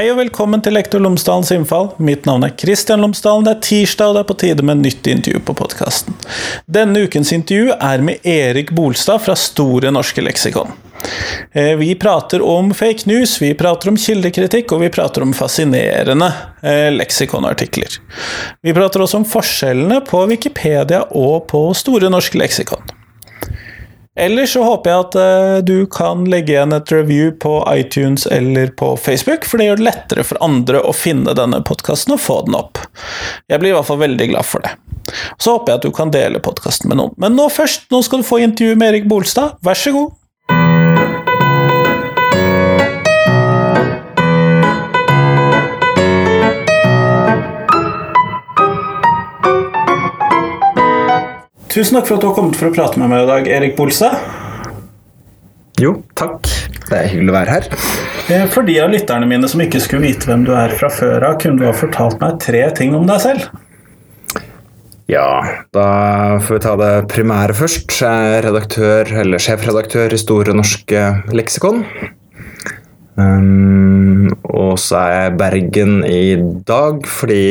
Hei 0.00 0.06
og 0.08 0.16
velkommen 0.16 0.62
til 0.64 0.72
Lektor 0.72 1.02
Lomsdalens 1.04 1.50
innfall. 1.52 1.90
Mitt 2.00 2.24
navn 2.24 2.46
er 2.46 2.54
Kristian 2.56 3.02
Lomsdalen. 3.04 3.44
Det 3.44 3.50
er 3.52 3.64
tirsdag, 3.66 4.08
og 4.08 4.14
det 4.16 4.20
er 4.22 4.28
på 4.30 4.36
tide 4.40 4.64
med 4.64 4.78
nytt 4.80 5.08
intervju 5.12 5.42
på 5.44 5.54
podkasten. 5.58 6.14
Denne 6.64 7.02
ukens 7.04 7.34
intervju 7.36 7.74
er 7.74 8.00
med 8.06 8.24
Erik 8.24 8.72
Bolstad 8.72 9.20
fra 9.26 9.34
Store 9.36 9.90
norske 9.92 10.24
leksikon. 10.24 10.72
Eh, 11.52 11.74
vi 11.76 11.90
prater 12.00 12.40
om 12.40 12.72
fake 12.72 13.10
news, 13.10 13.34
vi 13.42 13.50
prater 13.58 13.92
om 13.92 13.98
kildekritikk, 14.00 14.72
og 14.72 14.86
vi 14.86 14.88
prater 14.94 15.26
om 15.26 15.34
fascinerende 15.36 16.30
eh, 16.62 16.88
leksikonartikler. 16.94 18.00
Vi 18.64 18.74
prater 18.80 19.04
også 19.04 19.20
om 19.20 19.28
forskjellene 19.28 20.00
på 20.08 20.24
Wikipedia 20.32 21.02
og 21.10 21.44
på 21.52 21.66
Store 21.76 22.08
norske 22.08 22.40
leksikon. 22.40 22.96
Ellers 24.18 24.52
så 24.52 24.62
håper 24.66 24.90
jeg 24.90 25.04
at 25.04 25.16
uh, 25.16 25.58
du 25.62 25.86
kan 25.86 26.24
legge 26.26 26.56
igjen 26.56 26.74
et 26.74 26.90
review 26.92 27.30
på 27.30 27.60
iTunes 27.70 28.26
eller 28.26 28.72
på 28.74 28.96
Facebook, 28.98 29.46
for 29.46 29.60
det 29.60 29.68
gjør 29.68 29.78
det 29.78 29.86
lettere 29.86 30.24
for 30.26 30.40
andre 30.42 30.82
å 30.82 30.94
finne 30.96 31.34
denne 31.38 31.62
podkasten 31.66 32.16
og 32.16 32.22
få 32.24 32.40
den 32.48 32.58
opp. 32.58 32.82
Jeg 33.46 33.62
blir 33.62 33.70
i 33.70 33.76
hvert 33.78 33.86
fall 33.86 34.02
veldig 34.02 34.30
glad 34.32 34.48
for 34.48 34.66
det. 34.66 34.74
Så 35.38 35.54
håper 35.54 35.72
jeg 35.72 35.80
at 35.80 35.86
du 35.86 35.94
kan 35.94 36.10
dele 36.14 36.42
podkasten 36.42 36.90
med 36.90 36.98
noen. 36.98 37.14
Men 37.22 37.38
nå 37.38 37.46
først, 37.54 37.86
nå 37.94 38.02
skal 38.06 38.22
du 38.22 38.26
få 38.26 38.42
intervju 38.42 38.74
med 38.78 38.92
Erik 38.92 39.06
Bolstad. 39.10 39.60
Vær 39.66 39.78
så 39.78 39.94
god. 39.94 40.19
Tusen 51.70 51.94
takk 51.94 52.08
for 52.08 52.18
at 52.18 52.24
du 52.24 52.26
har 52.26 52.34
kommet 52.34 52.56
for 52.58 52.66
å 52.66 52.74
prate 52.74 52.98
med 52.98 53.12
meg 53.12 53.22
i 53.22 53.28
dag, 53.28 53.48
Erik 53.58 53.76
Bolse. 53.78 54.08
Jo, 55.78 56.00
takk. 56.18 56.48
Det 56.88 56.96
er 56.96 57.10
hyggelig 57.12 57.30
å 57.30 57.36
være 57.36 57.54
her. 57.54 57.68
Eh, 58.26 58.46
for 58.50 58.66
de 58.66 58.74
av 58.82 58.90
lytterne 58.90 59.28
mine 59.30 59.48
som 59.48 59.62
ikke 59.62 59.78
skulle 59.82 60.08
vite 60.08 60.26
hvem 60.26 60.42
du 60.48 60.50
er 60.58 60.74
fra 60.74 60.90
før 60.90 61.28
av, 61.28 61.38
kunne 61.38 61.62
du 61.62 61.68
ha 61.68 61.74
fortalt 61.76 62.18
meg 62.22 62.40
tre 62.42 62.64
ting 62.74 62.96
om 62.98 63.06
deg 63.06 63.22
selv? 63.22 63.46
Ja, 65.10 65.30
da 65.74 65.86
får 66.42 66.58
vi 66.58 66.62
ta 66.66 66.74
det 66.78 66.92
primære 67.10 67.54
først. 67.58 67.86
Jeg 68.02 68.34
er 68.34 68.44
redaktør, 68.46 69.14
eller 69.22 69.42
sjefredaktør 69.42 70.14
i 70.14 70.20
Store 70.20 70.54
norske 70.54 71.06
leksikon. 71.34 71.84
Um, 73.20 74.30
og 74.46 74.78
så 74.80 75.00
er 75.00 75.12
jeg 75.12 75.30
i 75.30 75.36
Bergen 75.40 75.94
i 76.06 76.24
dag 76.68 77.04
fordi 77.08 77.44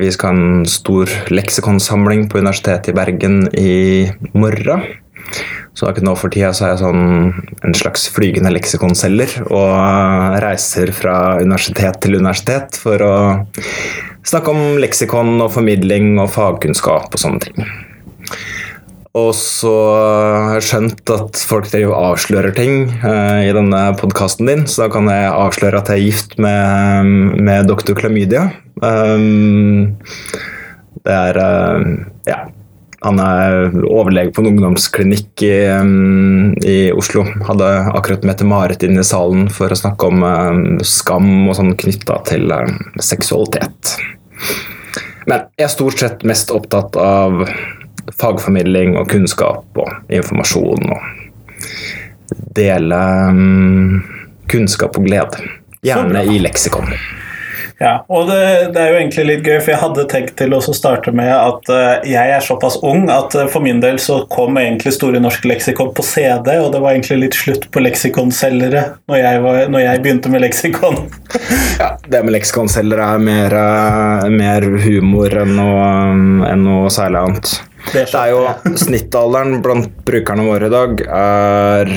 vi 0.00 0.10
skal 0.14 0.32
ha 0.32 0.36
en 0.38 0.66
stor 0.68 1.10
leksikonsamling 1.34 2.26
på 2.30 2.40
Universitetet 2.40 2.92
i 2.92 2.96
Bergen 2.96 3.40
i 3.58 3.74
morgen. 4.34 4.84
Så 5.74 5.88
akkurat 5.88 6.06
nå 6.06 6.14
for 6.18 6.30
tida 6.30 6.52
så 6.54 6.66
er 6.66 6.74
jeg 6.74 6.82
sånn 6.84 7.64
en 7.66 7.74
slags 7.74 8.06
flygende 8.14 8.52
leksikonselger 8.54 9.40
og 9.48 10.38
reiser 10.44 10.92
fra 10.94 11.16
universitet 11.40 11.98
til 12.04 12.20
universitet 12.20 12.78
for 12.78 13.02
å 13.02 13.14
snakke 14.24 14.54
om 14.54 14.78
leksikon 14.82 15.34
og 15.40 15.50
formidling 15.56 16.14
og 16.22 16.30
fagkunnskap 16.36 17.10
og 17.10 17.20
sånne 17.20 17.42
ting. 17.48 17.66
Og 19.14 19.30
så 19.38 19.70
har 19.70 20.56
jeg 20.56 20.66
skjønt 20.66 21.10
at 21.14 21.38
folk 21.46 21.68
driver 21.70 21.94
avslører 22.10 22.54
ting 22.56 22.88
uh, 23.04 23.44
i 23.46 23.52
denne 23.54 23.82
podkasten 24.00 24.48
din, 24.50 24.64
så 24.66 24.84
da 24.84 24.88
kan 24.90 25.06
jeg 25.06 25.28
avsløre 25.30 25.78
at 25.78 25.92
jeg 25.92 26.00
er 26.00 26.08
gift 26.08 26.34
med, 26.42 27.12
med 27.38 27.70
doktor 27.70 27.94
Klamydia. 28.00 28.48
Um, 28.82 29.94
det 31.06 31.14
er 31.14 31.38
uh, 31.38 31.94
Ja. 32.26 32.42
Han 33.04 33.18
er 33.20 33.74
overlege 33.84 34.32
på 34.32 34.40
en 34.40 34.48
ungdomsklinikk 34.54 35.42
i, 35.44 35.58
um, 35.76 36.54
i 36.64 36.88
Oslo. 36.96 37.26
Hadde 37.44 37.68
akkurat 37.92 38.24
Mette-Marit 38.24 38.82
inn 38.86 38.96
i 38.96 39.04
salen 39.04 39.50
for 39.52 39.68
å 39.68 39.76
snakke 39.76 40.08
om 40.08 40.24
um, 40.24 40.62
skam 40.80 41.28
og 41.44 41.58
sånn 41.60 41.74
knytta 41.78 42.16
til 42.32 42.48
seksualitet. 43.04 43.94
Men 45.28 45.46
jeg 45.60 45.68
er 45.68 45.74
stort 45.76 46.00
sett 46.00 46.24
mest 46.26 46.50
opptatt 46.56 46.96
av 46.96 47.44
fagformidling 48.20 48.98
og 49.00 49.08
kunnskap 49.12 49.80
og 49.80 50.14
informasjon. 50.14 50.90
Og 50.94 52.34
dele 52.56 53.02
um, 53.28 54.00
kunnskap 54.50 54.98
og 54.98 55.06
glede. 55.08 55.52
Gjerne 55.84 56.24
i 56.32 56.40
leksikon. 56.40 56.88
Ja, 57.82 58.04
og 58.06 58.28
det, 58.28 58.36
det, 58.72 58.80
er 58.80 58.92
jo 58.92 58.98
egentlig 59.00 59.24
litt 59.26 59.40
gøy, 59.44 59.56
for 59.58 59.72
jeg 59.72 59.80
hadde 59.80 60.04
tenkt 60.08 60.36
til 60.38 60.54
å 60.54 60.60
starte 60.62 61.10
med 61.16 61.28
at 61.34 61.70
uh, 61.74 62.06
jeg 62.06 62.30
er 62.36 62.44
såpass 62.44 62.76
ung 62.86 63.08
at 63.12 63.34
uh, 63.34 63.48
for 63.50 63.64
min 63.64 63.82
del 63.82 63.98
så 64.00 64.20
kom 64.30 64.56
egentlig 64.60 64.94
Store 64.94 65.18
norske 65.20 65.50
leksikon 65.50 65.90
på 65.96 66.04
CD, 66.06 66.52
og 66.62 66.70
det 66.72 66.80
var 66.84 66.94
egentlig 66.94 67.18
litt 67.24 67.36
slutt 67.36 67.66
på 67.74 67.82
leksikonselgere 67.82 68.86
når 69.10 69.20
jeg, 69.20 69.42
var, 69.44 69.60
når 69.74 69.84
jeg 69.84 70.04
begynte 70.06 70.32
med 70.32 70.44
leksikon. 70.46 71.00
ja, 71.82 71.90
det 72.06 72.22
med 72.22 72.36
leksikonselgere 72.38 73.10
er 73.18 73.28
mer, 73.28 73.58
uh, 73.58 74.30
mer 74.30 74.70
humor 74.86 75.40
enn 75.42 75.56
noe, 75.58 75.86
enn 76.52 76.66
noe 76.68 76.94
særlig 76.94 77.24
annet. 77.26 77.56
Det, 77.92 78.04
det 78.10 78.18
er 78.18 78.30
jo 78.32 78.74
Snittalderen 78.80 79.60
blant 79.62 79.90
brukerne 80.06 80.46
våre 80.46 80.68
i 80.68 80.72
dag 80.72 81.02
er 81.04 81.90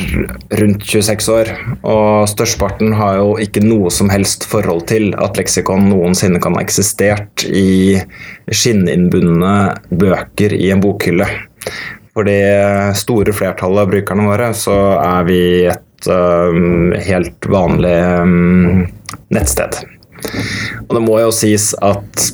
rundt 0.59 0.85
26 0.85 1.29
år. 1.33 1.51
Og 1.87 2.27
størsteparten 2.29 2.95
har 2.99 3.19
jo 3.21 3.35
ikke 3.41 3.63
noe 3.65 3.91
som 3.93 4.11
helst 4.11 4.45
forhold 4.49 4.85
til 4.91 5.13
at 5.17 5.39
leksikon 5.39 5.87
noensinne 5.91 6.41
kan 6.43 6.57
ha 6.57 6.63
eksistert 6.65 7.45
i 7.47 7.97
skinninnbundne 8.51 9.55
bøker 9.89 10.55
i 10.57 10.71
en 10.75 10.83
bokhylle. 10.83 11.29
For 12.17 12.27
det 12.27 12.97
store 12.97 13.33
flertallet 13.35 13.85
av 13.85 13.91
brukerne 13.93 14.25
våre 14.25 14.49
så 14.57 14.77
er 14.97 15.27
vi 15.27 15.41
et 15.69 16.09
um, 16.09 16.95
helt 16.97 17.47
vanlig 17.51 17.93
um, 18.23 18.87
nettsted. 19.33 19.79
Og 20.87 20.95
det 20.97 21.03
må 21.05 21.19
jo 21.21 21.33
sies 21.35 21.71
at 21.85 22.31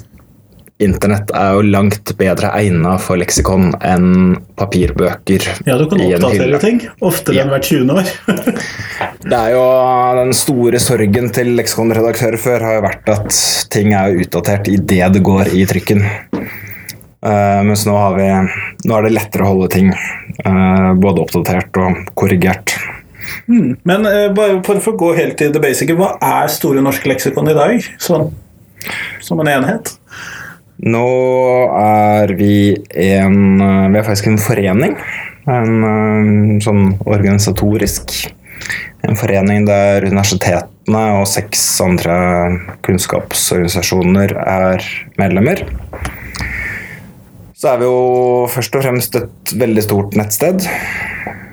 Internett 0.83 1.31
er 1.37 1.57
jo 1.57 1.63
langt 1.65 2.13
bedre 2.19 2.51
egna 2.57 2.95
for 3.01 3.19
leksikon 3.19 3.71
enn 3.83 4.35
papirbøker. 4.59 5.45
Ja, 5.67 5.77
du 5.79 5.85
kan 5.91 6.03
oppdatere 6.03 6.59
ting. 6.61 6.81
Oftere 7.03 7.39
ja. 7.39 7.45
enn 7.45 7.53
hvert 7.53 7.69
20. 7.69 7.93
år. 7.93 8.11
det 9.31 9.39
er 9.39 9.55
jo 9.55 9.63
Den 10.19 10.35
store 10.37 10.81
sorgen 10.83 11.31
til 11.35 11.53
leksikonredaktører 11.57 12.41
før 12.41 12.67
har 12.67 12.77
jo 12.77 12.85
vært 12.87 13.13
at 13.15 13.39
ting 13.73 13.95
er 13.97 14.19
utdatert 14.23 14.69
idet 14.71 15.09
det 15.15 15.23
går 15.25 15.53
i 15.55 15.65
trykken. 15.69 16.03
Uh, 17.23 17.61
mens 17.63 17.85
nå, 17.87 17.95
har 17.95 18.17
vi, 18.17 18.27
nå 18.83 18.95
er 18.97 19.05
det 19.05 19.13
lettere 19.15 19.45
å 19.45 19.53
holde 19.53 19.69
ting 19.71 19.93
uh, 19.93 20.91
både 20.99 21.23
oppdatert 21.23 21.79
og 21.79 22.01
korrigert. 22.19 22.75
Mm. 23.47 23.77
Men 23.87 24.07
uh, 24.07 24.27
bare 24.35 24.59
for 24.83 24.91
å 24.91 24.99
gå 24.99 25.13
helt 25.15 25.37
til 25.39 25.53
det 25.55 25.63
basice, 25.63 25.95
hva 25.95 26.17
er 26.19 26.51
Store 26.51 26.83
norske 26.83 27.07
leksikon 27.07 27.47
i 27.47 27.55
dag? 27.55 27.87
Sånn, 28.03 28.27
som 29.23 29.39
en 29.39 29.53
enhet? 29.53 29.95
Nå 30.83 31.09
er 31.79 32.33
vi 32.35 32.75
en 32.99 33.37
Vi 33.93 33.99
er 33.99 34.03
faktisk 34.05 34.27
en 34.27 34.41
forening. 34.41 34.97
En 35.47 35.85
eh, 35.87 36.59
sånn 36.63 36.97
organisatorisk. 37.03 38.11
En 39.03 39.17
forening 39.19 39.65
der 39.67 40.05
universitetene 40.07 41.03
og 41.19 41.25
seks 41.27 41.63
andre 41.83 42.15
kunnskapsorganisasjoner 42.85 44.35
er 44.39 44.85
medlemmer. 45.19 45.65
Så 47.55 47.73
er 47.73 47.79
vi 47.79 47.87
jo 47.87 47.97
først 48.51 48.75
og 48.75 48.83
fremst 48.83 49.17
et 49.19 49.55
veldig 49.59 49.83
stort 49.85 50.15
nettsted. 50.19 50.67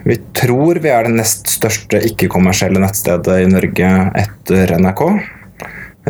Vi 0.06 0.16
tror 0.34 0.80
vi 0.82 0.90
er 0.90 1.06
det 1.06 1.18
nest 1.18 1.50
største 1.52 2.00
ikke-kommersielle 2.08 2.82
nettstedet 2.82 3.42
i 3.44 3.50
Norge 3.50 3.90
etter 4.18 4.74
NRK. 4.78 5.02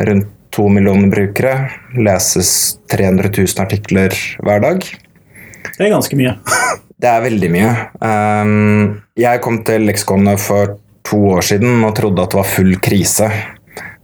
Rundt 0.09 0.37
to 0.51 0.67
millioner 0.69 1.09
brukere. 1.11 1.55
Leses 1.97 2.77
300 2.91 3.31
000 3.37 3.63
artikler 3.63 4.15
hver 4.43 4.61
dag. 4.63 4.85
Det 5.77 5.85
er 5.85 5.93
ganske 5.93 6.17
mye. 6.19 6.35
det 7.01 7.09
er 7.09 7.25
veldig 7.25 7.49
mye. 7.53 7.71
Um, 8.03 9.01
jeg 9.19 9.41
kom 9.43 9.61
til 9.67 9.87
leksikonet 9.89 10.41
for 10.41 10.77
to 11.07 11.19
år 11.35 11.45
siden 11.45 11.81
og 11.87 11.95
trodde 11.97 12.23
at 12.23 12.33
det 12.33 12.41
var 12.41 12.53
full 12.53 12.77
krise. 12.83 13.29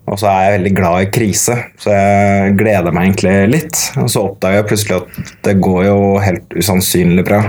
Og 0.08 0.16
så 0.22 0.30
er 0.32 0.44
jeg 0.46 0.54
veldig 0.56 0.72
glad 0.78 1.02
i 1.04 1.08
krise, 1.12 1.56
så 1.84 1.92
jeg 1.92 2.54
gleder 2.62 2.94
meg 2.96 3.10
egentlig 3.10 3.34
litt. 3.52 3.82
Og 4.00 4.08
så 4.12 4.24
oppdager 4.24 4.62
jeg 4.62 4.68
plutselig 4.70 5.02
at 5.02 5.34
det 5.44 5.58
går 5.66 5.82
jo 5.90 5.98
helt 6.24 6.56
usannsynlig 6.56 7.26
bra. 7.28 7.42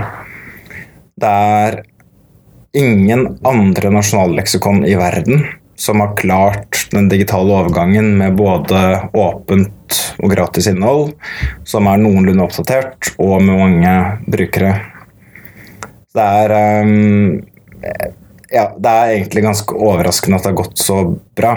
Det 1.19 1.29
er 1.29 1.79
ingen 2.79 3.23
andre 3.47 3.93
nasjonalleksikon 3.95 4.83
i 4.87 4.97
verden 4.99 5.47
som 5.79 5.99
har 6.03 6.15
klart 6.19 6.87
den 6.91 7.09
digitale 7.09 7.53
overgangen 7.53 8.17
med 8.19 8.35
både 8.35 9.09
åpent 9.13 9.99
og 10.19 10.33
gratis 10.33 10.67
innhold, 10.67 11.13
som 11.63 11.87
er 11.87 12.01
noenlunde 12.01 12.43
oppdatert, 12.43 13.13
og 13.17 13.39
med 13.45 13.61
mange 13.61 13.93
brukere. 14.27 14.73
Det 16.15 16.25
er 16.25 16.55
um, 16.83 17.39
Ja, 18.49 18.65
det 18.75 18.91
er 18.91 19.13
egentlig 19.13 19.45
ganske 19.45 19.77
overraskende 19.77 20.39
at 20.39 20.47
det 20.47 20.51
har 20.51 20.59
gått 20.63 20.81
så 20.81 21.03
bra. 21.37 21.53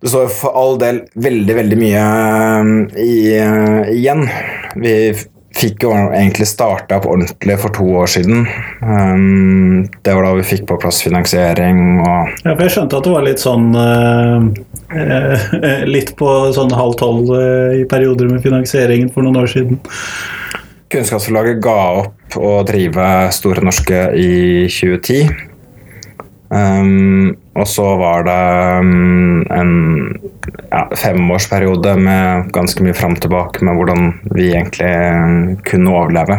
Det 0.00 0.10
står 0.10 0.30
for 0.32 0.56
all 0.56 0.78
del 0.80 1.02
veldig, 1.14 1.56
veldig 1.60 1.78
mye 1.78 2.04
um, 2.64 2.72
i, 2.98 3.16
uh, 3.36 3.84
igjen. 3.92 4.24
Vi 4.80 4.96
fikk 5.56 5.86
jo 5.86 5.92
egentlig 5.94 6.46
starta 6.48 6.98
opp 6.98 7.08
ordentlig 7.08 7.56
for 7.62 7.74
to 7.76 7.86
år 8.00 8.10
siden. 8.10 8.44
Um, 8.82 9.86
det 10.04 10.14
var 10.16 10.26
da 10.26 10.34
vi 10.36 10.46
fikk 10.46 10.66
på 10.68 10.78
plass 10.82 11.02
finansiering 11.04 12.00
og 12.04 12.32
Ja, 12.44 12.52
for 12.52 12.64
jeg 12.66 12.74
skjønte 12.76 13.00
at 13.00 13.08
det 13.08 13.14
var 13.14 13.26
litt 13.26 13.42
sånn 13.42 13.70
uh, 13.76 14.40
Litt 15.96 16.14
på 16.18 16.30
sånn 16.56 16.74
halv 16.76 16.96
tolv 17.00 17.32
uh, 17.32 17.74
i 17.76 17.84
perioder 17.88 18.30
med 18.30 18.44
finansieringen 18.44 19.10
for 19.14 19.26
noen 19.26 19.42
år 19.42 19.50
siden. 19.50 19.80
Kunnskapsforlaget 20.92 21.58
ga 21.64 21.78
opp 22.04 22.38
å 22.38 22.52
drive 22.66 23.10
Store 23.34 23.64
norske 23.64 24.06
i 24.14 24.32
2010. 24.70 25.55
Um, 26.56 27.34
og 27.58 27.66
så 27.68 27.84
var 28.00 28.24
det 28.24 28.42
um, 28.80 29.42
en 29.52 29.72
ja, 30.70 30.84
femårsperiode 30.96 31.96
med 32.00 32.52
ganske 32.54 32.84
mye 32.84 32.96
fram 32.96 33.16
tilbake 33.20 33.64
med 33.66 33.76
hvordan 33.76 34.12
vi 34.30 34.52
egentlig 34.54 34.92
kunne 35.68 35.92
overleve. 35.92 36.38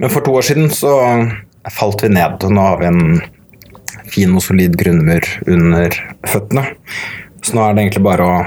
Men 0.00 0.12
for 0.12 0.24
to 0.24 0.34
år 0.36 0.48
siden 0.48 0.70
så 0.74 0.92
falt 1.70 2.02
vi 2.04 2.10
ned, 2.12 2.42
og 2.42 2.52
nå 2.52 2.66
har 2.66 2.80
vi 2.82 2.90
en 2.90 3.04
fin 4.12 4.34
og 4.34 4.44
solid 4.44 4.76
grunnmur 4.80 5.28
under 5.46 5.94
føttene. 6.28 6.66
Så 7.42 7.56
nå 7.56 7.64
er 7.64 7.74
det 7.76 7.86
egentlig 7.86 8.04
bare 8.06 8.26
å 8.26 8.40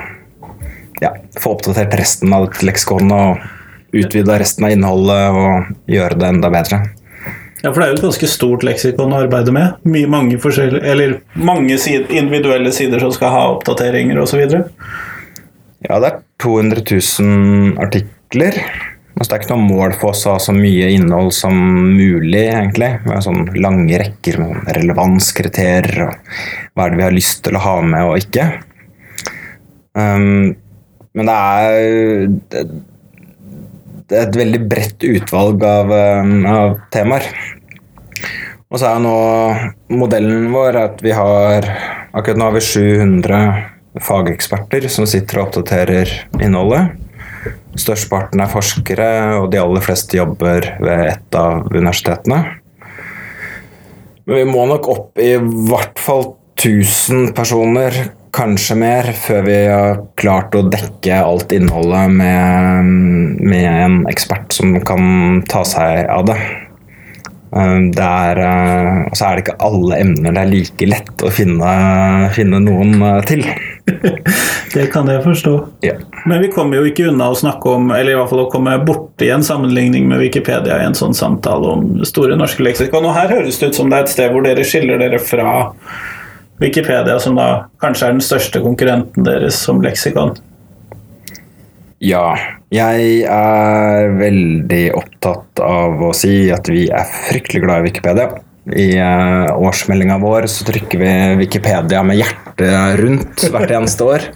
ja, 1.01 1.11
få 1.39 1.55
oppdatert 1.55 1.95
resten 1.99 2.33
av 2.35 2.47
dette 2.47 2.67
leksikonet 2.67 3.15
og 3.15 3.95
utvide 3.95 4.39
resten 4.39 4.67
av 4.67 4.75
innholdet 4.75 5.39
og 5.39 5.91
gjøre 5.91 6.19
det 6.19 6.29
enda 6.33 6.51
bedre. 6.53 6.81
Ja, 7.65 7.71
for 7.73 7.81
det 7.81 7.85
er 7.85 7.93
jo 7.95 7.97
et 7.97 8.03
ganske 8.05 8.27
stort 8.29 8.63
leksikon 8.67 9.13
å 9.15 9.23
arbeide 9.23 9.49
med. 9.55 9.79
Mye, 9.89 10.05
mange 10.05 10.37
eller 10.37 11.15
mange 11.33 11.79
sid, 11.81 12.11
individuelle 12.13 12.69
sider 12.75 13.01
som 13.01 13.13
skal 13.15 13.31
ha 13.33 13.39
oppdateringer 13.55 14.19
osv. 14.21 14.43
Ja, 15.81 15.97
det 15.97 16.11
er 16.11 16.19
200 16.45 16.83
000 16.85 17.79
artikler. 17.81 18.59
Altså, 19.15 19.31
det 19.31 19.35
er 19.35 19.43
ikke 19.45 19.55
noe 19.55 19.65
mål 19.71 19.95
for 19.97 20.11
oss 20.11 20.21
å 20.27 20.35
ha 20.35 20.43
så 20.43 20.53
mye 20.53 20.91
innhold 20.93 21.33
som 21.33 21.57
mulig, 21.95 22.43
egentlig. 22.51 22.91
Med 23.07 23.25
sånn 23.25 23.49
lange 23.57 23.97
rekker 23.97 24.37
med 24.43 24.71
relevanskriterier 24.77 26.05
og 26.05 26.33
hva 26.75 26.85
er 26.85 26.93
det 26.93 26.99
vi 27.01 27.07
har 27.07 27.17
lyst 27.17 27.45
til 27.47 27.57
å 27.57 27.65
ha 27.65 27.75
med 27.81 28.11
og 28.11 28.21
ikke. 28.21 28.49
Um, 29.97 30.53
men 31.15 31.31
det 31.31 31.35
er, 31.41 32.73
det 34.05 34.17
er 34.19 34.25
et 34.27 34.41
veldig 34.43 34.65
bredt 34.69 35.05
utvalg 35.07 35.63
av, 35.65 35.97
um, 36.21 36.41
av 36.51 36.75
temaer. 36.93 37.31
Og 38.75 38.81
så 38.81 38.89
er 38.91 38.97
nå 38.99 39.19
modellen 39.95 40.49
vår 40.51 40.75
at 40.75 40.99
vi 40.99 41.13
har 41.15 41.63
Akkurat 42.15 42.39
nå 42.39 42.49
har 42.49 42.55
vi 42.57 42.63
700 42.63 43.37
fageksperter 44.03 44.87
som 44.91 45.07
sitter 45.07 45.39
og 45.39 45.45
oppdaterer 45.49 46.11
innholdet. 46.43 46.93
Størsteparten 47.79 48.39
er 48.43 48.51
forskere, 48.51 49.07
og 49.39 49.49
de 49.51 49.59
aller 49.59 49.83
fleste 49.83 50.15
jobber 50.15 50.67
ved 50.79 51.03
et 51.09 51.37
av 51.39 51.67
universitetene. 51.71 52.39
Men 54.27 54.39
vi 54.39 54.45
må 54.47 54.63
nok 54.71 54.87
opp 54.91 55.23
i 55.23 55.33
hvert 55.39 55.99
fall 55.99 56.23
1000 56.55 57.33
personer, 57.35 57.99
kanskje 58.35 58.79
mer, 58.79 59.11
før 59.27 59.43
vi 59.47 59.59
har 59.67 60.03
klart 60.19 60.55
å 60.55 60.63
dekke 60.71 61.19
alt 61.19 61.55
innholdet 61.55 62.15
med, 62.15 62.95
med 63.43 63.67
en 63.71 63.99
ekspert 64.11 64.55
som 64.55 64.75
kan 64.87 65.43
ta 65.51 65.67
seg 65.67 66.07
av 66.11 66.27
det. 66.31 66.39
Det 67.55 68.03
er, 68.03 68.39
og 69.07 69.13
så 69.15 69.29
er 69.29 69.37
det 69.37 69.45
ikke 69.45 69.53
alle 69.63 69.99
emner 70.03 70.33
det 70.35 70.41
er 70.41 70.49
like 70.51 70.87
lett 70.91 71.23
å 71.23 71.29
finne, 71.31 71.69
finne 72.35 72.59
noen 72.59 72.99
til. 73.29 73.45
Det 74.75 74.89
kan 74.91 75.07
jeg 75.07 75.21
forstå. 75.23 75.53
Ja. 75.85 75.93
Men 76.27 76.41
vi 76.43 76.49
kommer 76.51 76.81
jo 76.81 76.89
ikke 76.89 77.05
unna 77.07 77.29
å 77.31 77.37
snakke 77.37 77.77
om, 77.77 77.93
eller 77.95 78.11
i 78.11 78.17
hvert 78.19 78.31
fall 78.31 78.43
å 78.43 78.49
komme 78.51 78.73
borti 78.83 79.29
en 79.31 79.45
sammenligning 79.45 80.09
med 80.09 80.19
Wikipedia 80.19 80.81
i 80.81 80.87
en 80.89 80.97
sånn 80.97 81.15
samtale 81.15 81.69
om 81.77 81.85
Store 82.07 82.35
norske 82.35 82.65
leksikon. 82.65 83.07
Og 83.07 83.15
her 83.15 83.31
høres 83.31 83.61
det 83.61 83.71
ut 83.71 83.79
som 83.79 83.91
det 83.91 84.01
er 84.01 84.07
et 84.07 84.11
sted 84.11 84.33
hvor 84.33 84.43
dere 84.43 84.65
skiller 84.67 84.99
dere 84.99 85.21
fra 85.23 85.69
Wikipedia, 86.59 87.15
som 87.23 87.39
da 87.39 87.69
kanskje 87.83 88.09
er 88.09 88.17
den 88.17 88.25
største 88.25 88.61
konkurrenten 88.63 89.27
deres 89.27 89.61
som 89.63 89.79
leksikon. 89.83 90.35
Ja, 92.03 92.35
jeg 92.75 93.21
er 93.31 94.09
veldig 94.19 94.81
opptatt 94.99 95.61
av 95.63 96.01
å 96.03 96.11
si 96.17 96.49
at 96.51 96.67
vi 96.67 96.89
er 96.91 97.07
fryktelig 97.29 97.61
glad 97.63 97.83
i 97.83 97.87
Wikipedia. 97.87 98.27
I 98.65 98.87
uh, 98.99 99.53
årsmeldinga 99.61 100.17
vår 100.19 100.49
så 100.51 100.65
trykker 100.67 100.99
vi 100.99 101.11
Wikipedia 101.39 102.01
med 102.03 102.19
hjertet 102.19 102.99
rundt 102.99 103.45
hvert 103.53 103.71
eneste 103.77 104.07
år. 104.09 104.27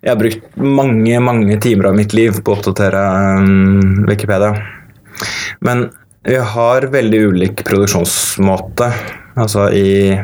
Jeg 0.00 0.10
har 0.10 0.18
brukt 0.18 0.58
mange 0.58 1.20
mange 1.22 1.58
timer 1.60 1.90
av 1.92 1.98
mitt 2.00 2.16
liv 2.16 2.40
på 2.40 2.54
å 2.54 2.58
oppdatere 2.58 3.04
um, 3.38 4.02
Wikipedia. 4.08 4.54
Men 5.62 5.86
vi 6.26 6.40
har 6.54 6.88
veldig 6.90 7.22
ulik 7.30 7.62
produksjonsmåte. 7.68 8.90
Altså 9.38 9.68
i, 9.76 10.16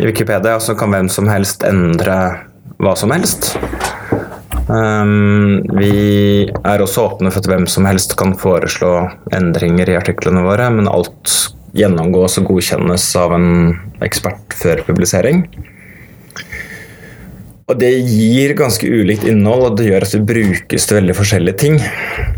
i 0.00 0.08
Wikipedia 0.08 0.56
så 0.62 0.78
kan 0.78 0.94
hvem 0.94 1.12
som 1.12 1.28
helst 1.28 1.66
endre 1.68 2.16
hva 2.80 2.96
som 2.96 3.12
helst. 3.12 3.52
Um, 4.64 5.60
vi 5.76 6.46
er 6.48 6.80
også 6.80 7.04
åpne 7.10 7.32
for 7.32 7.42
at 7.42 7.50
hvem 7.50 7.66
som 7.68 7.84
helst 7.84 8.16
kan 8.16 8.32
foreslå 8.40 8.94
endringer 9.36 9.90
i 9.92 9.98
artiklene 9.98 10.44
våre, 10.46 10.70
men 10.72 10.88
alt 10.88 11.32
gjennomgås 11.76 12.38
og 12.40 12.48
godkjennes 12.48 13.04
av 13.20 13.34
en 13.36 13.48
ekspert 14.04 14.56
før 14.56 14.84
publisering. 14.86 15.44
Og 17.64 17.78
det 17.80 17.90
gir 18.04 18.52
ganske 18.56 18.84
ulikt 18.84 19.24
innhold, 19.28 19.62
og 19.70 19.76
det 19.78 19.88
gjør 19.88 20.04
at 20.04 20.14
vi 20.16 20.26
brukes 20.28 20.84
til 20.84 20.98
veldig 20.98 21.16
forskjellige 21.16 21.60
ting. 21.62 21.78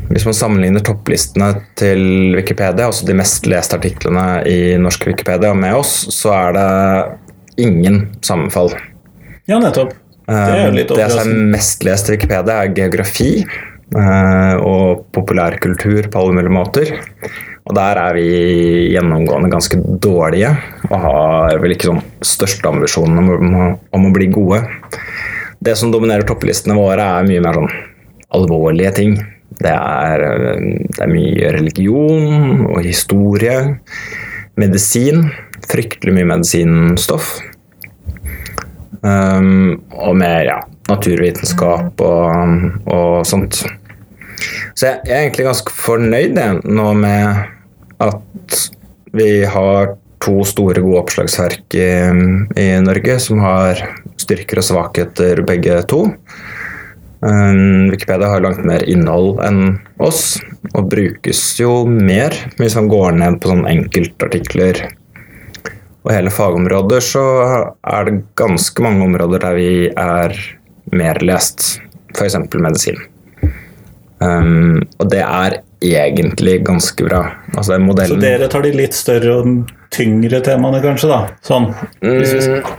Hvis 0.06 0.26
man 0.28 0.36
sammenligner 0.38 0.84
topplistene 0.86 1.48
til 1.78 2.36
Wikipedia, 2.38 2.86
altså 2.86 3.08
de 3.08 3.16
mest 3.18 3.48
leste 3.50 3.74
artiklene 3.78 4.26
i 4.46 4.76
norsk 4.78 5.08
Wikipedia, 5.10 5.50
med 5.54 5.74
oss, 5.80 5.96
så 6.14 6.30
er 6.36 6.56
det 6.56 7.66
ingen 7.66 8.04
sammenfall. 8.22 8.70
Ja, 9.50 9.58
nettopp. 9.58 9.96
Det 10.26 10.36
er 10.36 10.64
jo 10.64 10.74
litt 10.74 10.92
Det 10.98 11.08
som 11.12 11.30
er 11.30 11.50
mest 11.54 11.84
lest 11.86 12.08
i 12.10 12.16
Wikipedia, 12.16 12.62
er 12.64 12.72
geografi 12.74 13.30
eh, 13.46 14.54
og 14.58 15.04
populærkultur 15.14 16.08
på 16.10 16.22
alle 16.22 16.34
mulige 16.34 16.56
måter. 16.56 16.92
Og 17.66 17.74
der 17.74 17.98
er 17.98 18.14
vi 18.14 18.26
gjennomgående 18.94 19.50
ganske 19.50 19.78
dårlige 20.02 20.52
og 20.88 20.98
har 21.02 21.62
vel 21.62 21.74
ikke 21.74 21.90
sånn 21.90 22.02
største 22.22 22.70
ambisjonen 22.70 23.22
om, 23.22 23.56
om 23.94 24.06
å 24.06 24.12
bli 24.14 24.28
gode. 24.34 24.62
Det 25.62 25.74
som 25.78 25.90
dominerer 25.94 26.26
topplistene 26.26 26.76
våre, 26.78 27.02
er 27.02 27.26
mye 27.26 27.42
mer 27.42 27.58
sånn 27.58 27.72
alvorlige 28.36 28.94
ting. 28.98 29.16
Det 29.62 29.72
er, 29.72 30.22
eh, 30.26 30.62
det 30.90 31.02
er 31.02 31.12
mye 31.12 31.52
religion 31.54 32.66
og 32.66 32.80
historie. 32.84 33.58
Medisin. 34.58 35.28
Fryktelig 35.66 36.14
mye 36.14 36.28
medisinstoff. 36.34 37.36
Um, 39.06 39.76
og 39.94 40.16
mer 40.18 40.40
ja, 40.48 40.56
naturvitenskap 40.90 42.00
og, 42.02 42.64
og 42.90 43.26
sånt. 43.28 43.60
Så 44.76 44.88
jeg, 44.88 45.02
er 45.06 45.20
egentlig 45.20 45.46
ganske 45.46 45.74
fornøyd 45.74 46.40
nå 46.66 46.88
med 46.98 47.46
at 48.02 48.58
vi 49.16 49.30
har 49.48 49.94
to 50.24 50.40
store, 50.48 50.82
gode 50.82 51.04
oppslagsverk 51.04 51.76
i, 51.78 51.88
i 52.58 52.66
Norge 52.82 53.18
som 53.22 53.40
har 53.44 53.80
styrker 54.20 54.60
og 54.60 54.66
svakheter 54.66 55.42
begge 55.46 55.78
to. 55.90 56.06
Um, 57.20 57.88
Wikipedia 57.92 58.28
har 58.28 58.42
langt 58.44 58.64
mer 58.66 58.84
innhold 58.90 59.40
enn 59.44 59.78
oss, 60.02 60.36
og 60.74 60.90
brukes 60.92 61.40
jo 61.60 61.84
mer 61.88 62.34
hvis 62.58 62.76
man 62.76 62.90
går 62.92 63.16
ned 63.22 63.38
på 63.40 63.52
sånne 63.52 63.72
enkeltartikler 63.72 64.82
og 66.06 66.12
hele 66.14 66.30
fagområder 66.30 67.02
så 67.02 67.24
er 67.82 68.06
det 68.06 68.20
ganske 68.38 68.82
mange 68.84 69.02
områder 69.08 69.42
der 69.42 69.56
vi 69.58 69.70
er 69.90 70.34
mer 70.94 71.18
lest, 71.26 71.80
f.eks. 72.14 72.38
medisin. 72.54 73.00
Um, 74.22 74.84
og 75.02 75.10
det 75.12 75.24
er 75.26 75.58
egentlig 75.82 76.60
ganske 76.64 77.04
bra. 77.04 77.24
Altså 77.56 77.76
Så 78.06 78.20
dere 78.22 78.48
tar 78.48 78.62
de 78.62 78.70
litt 78.72 78.94
større 78.94 79.34
og 79.40 79.74
tyngre 79.92 80.40
temaene, 80.46 80.80
kanskje? 80.84 81.10
da? 81.10 81.18
Sånn. 81.44 81.68
Vi, 82.00 82.22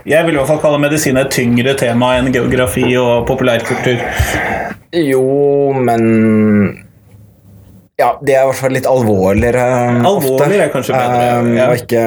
jeg 0.08 0.26
vil 0.26 0.34
i 0.34 0.40
hvert 0.40 0.50
fall 0.50 0.64
kalle 0.64 0.80
medisin 0.82 1.20
et 1.20 1.30
tyngre 1.34 1.76
tema 1.78 2.16
enn 2.18 2.32
geografi 2.34 2.88
og 2.98 3.28
populærkultur. 3.28 4.02
Jo, 4.96 5.28
men 5.84 6.87
Ja, 7.98 8.12
de 8.22 8.34
er 8.36 8.44
i 8.44 8.50
hvert 8.52 8.60
fall 8.60 8.76
litt 8.76 8.86
alvorligere 8.86 9.62
um, 9.90 10.04
Alvorligere 10.06 10.68
er 10.68 10.70
kanskje 10.70 10.94
bedre, 10.94 11.54
ja. 11.58 11.64
Og 11.66 11.80
ikke 11.82 12.02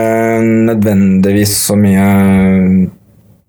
nødvendigvis 0.69 1.55
så 1.67 1.75
mye 1.75 2.05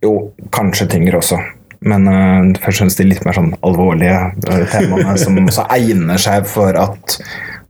Jo, 0.02 0.14
kanskje 0.50 0.88
tyngre 0.90 1.20
også. 1.20 1.38
Men 1.86 2.10
uh, 2.10 2.50
først 2.64 2.80
og 2.80 2.80
fremst 2.82 3.02
de 3.02 3.06
litt 3.12 3.22
mer 3.28 3.38
sånn 3.38 3.52
alvorlige 3.62 4.18
uh, 4.50 4.66
temaene 4.74 5.14
som 5.22 5.38
også 5.44 5.68
egner 5.78 6.22
seg 6.22 6.50
for 6.50 6.82
at 6.82 7.20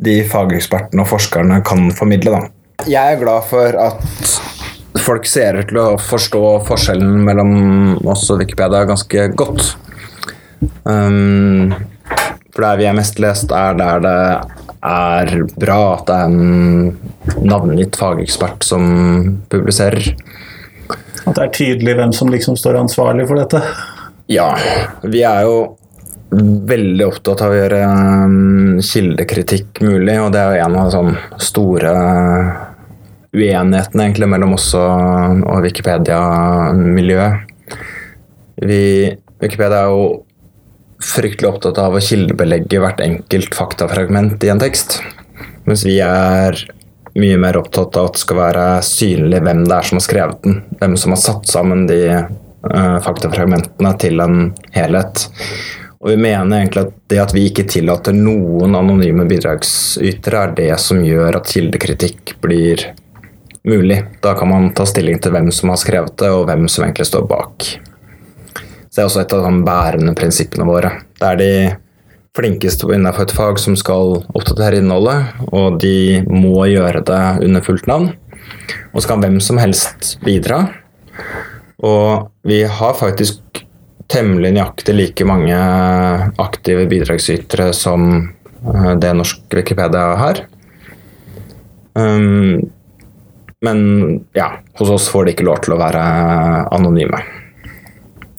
de 0.01 0.21
fagekspertene 0.31 1.03
og 1.03 1.11
forskerne 1.11 1.59
kan 1.67 1.91
formidle. 1.95 2.39
Da. 2.39 2.87
Jeg 2.87 3.17
er 3.17 3.19
glad 3.19 3.51
for 3.51 3.75
at 3.75 5.01
folk 5.03 5.27
ser 5.27 5.59
ut 5.59 5.67
til 5.67 5.83
å 5.83 5.89
forstå 5.99 6.45
forskjellen 6.71 7.19
mellom 7.27 7.53
oss 8.07 8.23
og 8.31 8.39
Wikipedia 8.39 8.87
ganske 8.87 9.27
godt. 9.35 9.73
Um, 10.87 11.75
for 12.61 12.69
der 12.69 12.77
vi 12.77 12.85
er 12.85 12.93
mest 12.93 13.17
lest, 13.17 13.51
er 13.51 13.73
der 13.73 14.01
det 14.05 14.17
er 14.81 15.31
bra 15.57 15.79
at 15.95 16.05
det 16.07 16.15
er 16.15 16.25
en 16.29 16.97
navngitt 17.41 17.97
fagekspert 17.97 18.65
som 18.65 18.83
publiserer. 19.49 20.13
At 21.25 21.35
det 21.37 21.43
er 21.43 21.53
tydelig 21.57 21.97
hvem 21.97 22.13
som 22.13 22.29
liksom 22.33 22.57
står 22.57 22.77
ansvarlig 22.83 23.27
for 23.29 23.41
dette. 23.41 23.61
Ja, 24.29 24.53
vi 25.01 25.23
er 25.25 25.45
jo 25.47 25.55
veldig 26.31 27.05
opptatt 27.07 27.41
av 27.43 27.51
å 27.51 27.57
gjøre 27.57 27.81
um, 27.89 28.79
kildekritikk 28.85 29.81
mulig, 29.83 30.15
og 30.21 30.31
det 30.33 30.41
er 30.41 30.53
jo 30.53 30.65
en 30.65 30.77
av 30.77 30.85
de 30.85 30.95
sånn 30.95 31.41
store 31.41 31.91
uenighetene 33.31 34.05
egentlig 34.05 34.29
mellom 34.31 34.53
oss 34.55 34.69
og, 34.77 35.41
og 35.49 35.65
Wikipedia-miljøet. 35.65 37.49
Wikipedia 38.61 39.81
er 39.81 39.89
jo 39.89 40.05
fryktelig 41.05 41.49
opptatt 41.49 41.79
av 41.81 41.95
å 41.97 42.03
kildebelegge 42.03 42.81
hvert 42.81 43.01
enkelt 43.03 43.55
faktafragment 43.57 44.43
i 44.45 44.51
en 44.53 44.61
tekst. 44.61 44.99
Mens 45.67 45.85
vi 45.85 45.97
er 46.03 46.57
mye 47.17 47.39
mer 47.41 47.59
opptatt 47.59 47.97
av 47.99 48.09
at 48.09 48.15
det 48.15 48.23
skal 48.23 48.39
være 48.39 48.65
synlig 48.87 49.41
hvem 49.43 49.65
det 49.67 49.75
er 49.75 49.89
som 49.89 49.99
har 49.99 50.05
skrevet 50.05 50.45
den. 50.45 50.61
Hvem 50.79 50.95
som 50.99 51.15
har 51.15 51.21
satt 51.21 51.51
sammen 51.51 51.85
de 51.89 51.99
uh, 52.15 52.97
faktafragmentene 53.03 53.93
til 54.01 54.23
en 54.23 54.39
helhet. 54.75 55.27
Og 56.01 56.13
vi 56.13 56.17
mener 56.17 56.61
egentlig 56.61 56.87
at 56.87 56.95
det 57.13 57.19
at 57.21 57.35
vi 57.35 57.45
ikke 57.49 57.67
tillater 57.69 58.15
noen 58.15 58.73
anonyme 58.77 59.27
bidragsytere, 59.29 60.47
er 60.47 60.57
det 60.57 60.71
som 60.81 61.03
gjør 61.05 61.37
at 61.37 61.51
kildekritikk 61.51 62.35
blir 62.41 62.87
mulig. 63.67 63.99
Da 64.23 64.33
kan 64.37 64.49
man 64.49 64.71
ta 64.77 64.87
stilling 64.89 65.21
til 65.21 65.35
hvem 65.35 65.51
som 65.53 65.69
har 65.69 65.81
skrevet 65.81 66.17
det, 66.17 66.31
og 66.33 66.47
hvem 66.49 66.65
som 66.71 66.87
egentlig 66.87 67.11
står 67.11 67.27
bak. 67.29 67.69
Så 68.91 68.99
det 68.99 69.03
er 69.05 69.07
også 69.07 69.21
et 69.23 69.33
av 69.37 69.45
de 69.47 69.63
bærende 69.63 70.13
prinsippene 70.19 70.67
våre. 70.67 70.89
Det 71.15 71.27
er 71.29 71.39
de 71.39 71.53
flinkeste 72.35 72.89
innenfor 72.91 73.23
et 73.23 73.33
fag 73.35 73.59
som 73.63 73.77
skal 73.79 74.17
oppdatere 74.35 74.81
innholdet, 74.81 75.31
og 75.47 75.79
de 75.79 76.19
må 76.27 76.65
gjøre 76.67 76.99
det 77.07 77.21
under 77.47 77.63
fullt 77.63 77.87
navn. 77.87 78.11
Og 78.91 78.99
så 78.99 79.13
kan 79.13 79.23
hvem 79.23 79.39
som 79.43 79.59
helst 79.61 80.17
bidra. 80.25 80.65
Og 81.87 82.27
vi 82.47 82.61
har 82.67 82.99
faktisk 82.99 83.63
temmelig 84.11 84.51
nøyaktig 84.57 84.95
like 84.97 85.27
mange 85.27 85.55
aktive 86.43 86.83
bidragsytere 86.91 87.71
som 87.75 88.09
eh, 88.19 88.93
det 88.99 89.15
norsk 89.15 89.55
Wikipedia 89.55 90.17
har. 90.19 90.43
Um, 91.95 92.59
men 93.63 93.79
ja, 94.35 94.51
hos 94.79 94.91
oss 94.91 95.07
får 95.11 95.25
de 95.29 95.35
ikke 95.35 95.47
lov 95.47 95.63
til 95.63 95.77
å 95.77 95.79
være 95.79 96.03
anonyme. 96.75 97.23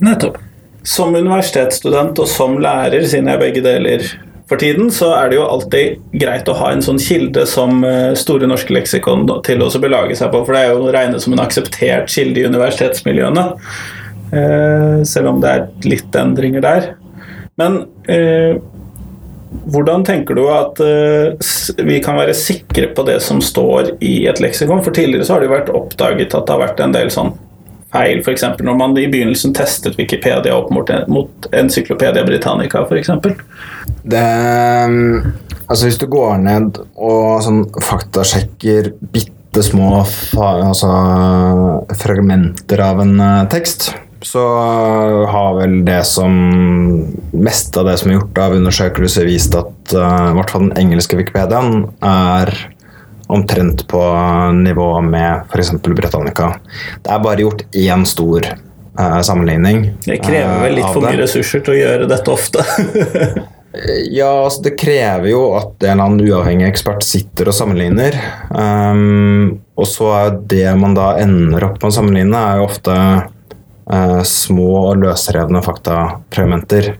Nettopp. 0.02 0.38
Som 0.82 1.14
universitetsstudent 1.14 2.18
og 2.18 2.28
som 2.28 2.59
lærer, 2.59 3.04
siden 3.06 3.30
jeg 3.30 3.38
er 3.38 3.42
begge 3.42 3.62
deler 3.62 4.06
for 4.50 4.59
tiden, 4.59 4.90
så 4.92 5.12
er 5.14 5.30
det 5.30 5.38
jo 5.38 5.47
alltid 5.47 6.00
greit 6.18 6.49
å 6.50 6.56
ha 6.59 6.73
en 6.75 6.82
sånn 6.85 6.99
kilde 7.00 7.44
som 7.49 7.85
eh, 7.87 8.11
Store 8.18 8.49
norske 8.50 8.75
leksikon 8.75 9.25
til 9.47 9.62
å 9.62 9.71
belage 9.80 10.18
seg 10.18 10.32
på, 10.32 10.42
for 10.42 10.56
det 10.56 10.64
er 10.64 10.73
jo 10.73 10.88
å 10.88 10.92
regne 10.92 11.21
som 11.23 11.37
en 11.37 11.44
akseptert 11.44 12.11
kilde 12.12 12.42
i 12.42 12.49
universitetsmiljøene. 12.50 13.47
Eh, 14.32 14.99
selv 15.06 15.30
om 15.30 15.40
det 15.40 15.54
er 15.54 15.64
litt 15.87 16.18
endringer 16.18 16.66
der. 16.66 16.90
Men 17.61 17.85
eh, 18.11 18.59
hvordan 19.71 20.02
tenker 20.09 20.35
du 20.35 20.47
at 20.49 20.78
vi 21.78 21.99
kan 22.02 22.16
være 22.16 22.35
sikre 22.35 22.88
på 22.97 23.04
det 23.04 23.18
som 23.23 23.38
står 23.44 23.94
i 24.02 24.25
et 24.26 24.40
leksikon? 24.42 24.80
For 24.82 24.97
tidligere 24.97 25.28
så 25.28 25.37
har 25.37 25.42
det 25.42 25.50
jo 25.50 25.54
vært 25.54 25.75
oppdaget 25.76 26.35
at 26.35 26.49
det 26.49 26.56
har 26.56 26.62
vært 26.64 26.80
en 26.80 26.94
del 26.97 27.12
sånn 27.12 27.35
feil, 27.92 28.22
f.eks. 28.22 28.44
når 28.64 28.78
man 28.78 28.96
i 28.99 29.08
begynnelsen 29.12 29.54
testet 29.56 29.99
Wikipedia 30.00 30.54
opp 30.56 30.72
mot, 30.75 30.90
mot 31.12 31.49
Encyklopedia 31.52 32.25
Britannica, 32.26 32.87
f.eks. 32.88 33.12
Det 34.02 34.26
Altså, 35.72 35.87
hvis 35.87 35.96
du 36.02 36.04
går 36.11 36.40
ned 36.42 36.82
og 37.00 37.38
sånn 37.46 37.62
faktasjekker 37.80 38.90
bitte 39.14 39.62
små 39.64 40.02
altså, 40.02 40.90
fragmenter 41.96 42.82
av 42.84 43.00
en 43.00 43.14
uh, 43.22 43.44
tekst 43.49 43.92
så 44.22 44.42
har 45.32 45.56
vel 45.56 45.80
det 45.87 46.02
som 46.06 46.34
meste 47.32 47.80
av 47.80 47.88
det 47.88 47.96
som 48.00 48.11
er 48.11 48.18
gjort 48.18 48.40
av 48.44 48.56
undersøkelser, 48.58 49.26
vist 49.26 49.56
at 49.58 49.94
uh, 49.96 50.30
i 50.30 50.37
hvert 50.37 50.52
fall 50.52 50.68
den 50.68 50.76
engelske 50.84 51.18
Wikipediaen 51.18 51.88
er 52.06 52.52
omtrent 53.33 53.87
på 53.89 54.03
nivå 54.59 54.91
med 55.07 55.49
f.eks. 55.49 55.73
Britannica. 55.83 56.53
Det 57.03 57.15
er 57.15 57.25
bare 57.25 57.45
gjort 57.45 57.65
én 57.73 58.05
stor 58.09 58.47
uh, 58.99 59.21
sammenligning. 59.25 59.91
Det 60.05 60.21
krever 60.25 60.62
vel 60.67 60.79
litt 60.79 60.89
uh, 60.89 60.93
for 60.95 61.07
mye 61.07 61.21
ressurser 61.23 61.65
til 61.65 61.77
å 61.77 61.81
gjøre 61.81 62.09
dette 62.11 62.33
ofte? 62.33 62.65
ja, 64.19 64.31
altså 64.45 64.67
det 64.69 64.75
krever 64.81 65.31
jo 65.33 65.45
at 65.59 65.87
en 65.87 65.95
eller 65.95 66.09
annen 66.11 66.27
uavhengig 66.29 66.69
ekspert 66.69 67.05
sitter 67.07 67.51
og 67.51 67.57
sammenligner. 67.57 68.19
Um, 68.51 69.62
og 69.79 69.89
så 69.89 70.11
er 70.19 70.35
det 70.51 70.67
man 70.79 70.97
da 70.99 71.15
ender 71.23 71.71
opp 71.71 71.81
med 71.81 71.89
å 71.89 71.97
sammenligne, 71.97 72.43
er 72.43 72.61
jo 72.61 72.69
ofte 72.69 72.99
uh, 72.99 74.21
små 74.29 74.69
og 74.91 75.07
løsrevne 75.07 75.65
faktafragmenter. 75.65 76.93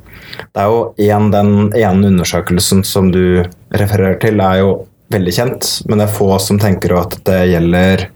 Det 0.53 0.63
er 0.63 0.71
jo 0.73 1.13
en, 1.13 1.29
Den 1.33 1.53
ene 1.77 2.09
undersøkelsen 2.09 2.81
som 2.89 3.11
du 3.13 3.45
refererer 3.77 4.17
til, 4.23 4.41
er 4.41 4.63
jo 4.63 4.73
veldig 5.13 5.35
kjent, 5.37 5.69
men 5.89 6.01
det 6.01 6.09
er 6.09 6.17
få 6.17 6.31
som 6.43 6.61
tenker 6.63 6.97
at 6.99 7.17
det 7.27 7.41
gjelder 7.53 8.07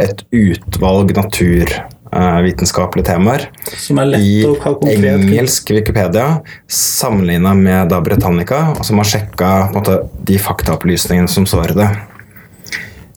et 0.00 0.24
utvalg 0.34 1.12
naturvitenskapelige 1.14 3.06
temaer. 3.12 3.46
Som 3.78 4.00
er 4.02 4.10
lett 4.10 4.22
I 4.24 4.96
engelsk 5.14 5.70
Wikipedia 5.70 6.40
sammenligna 6.70 7.54
med 7.58 7.92
da 7.92 8.00
Britannica, 8.04 8.74
og 8.74 8.84
som 8.86 8.98
har 9.00 9.10
sjekka 9.10 9.52
måte, 9.74 10.00
de 10.26 10.38
faktaopplysningene 10.42 11.30
som 11.30 11.46
står 11.48 11.74
i 11.74 11.78
det. 11.82 11.90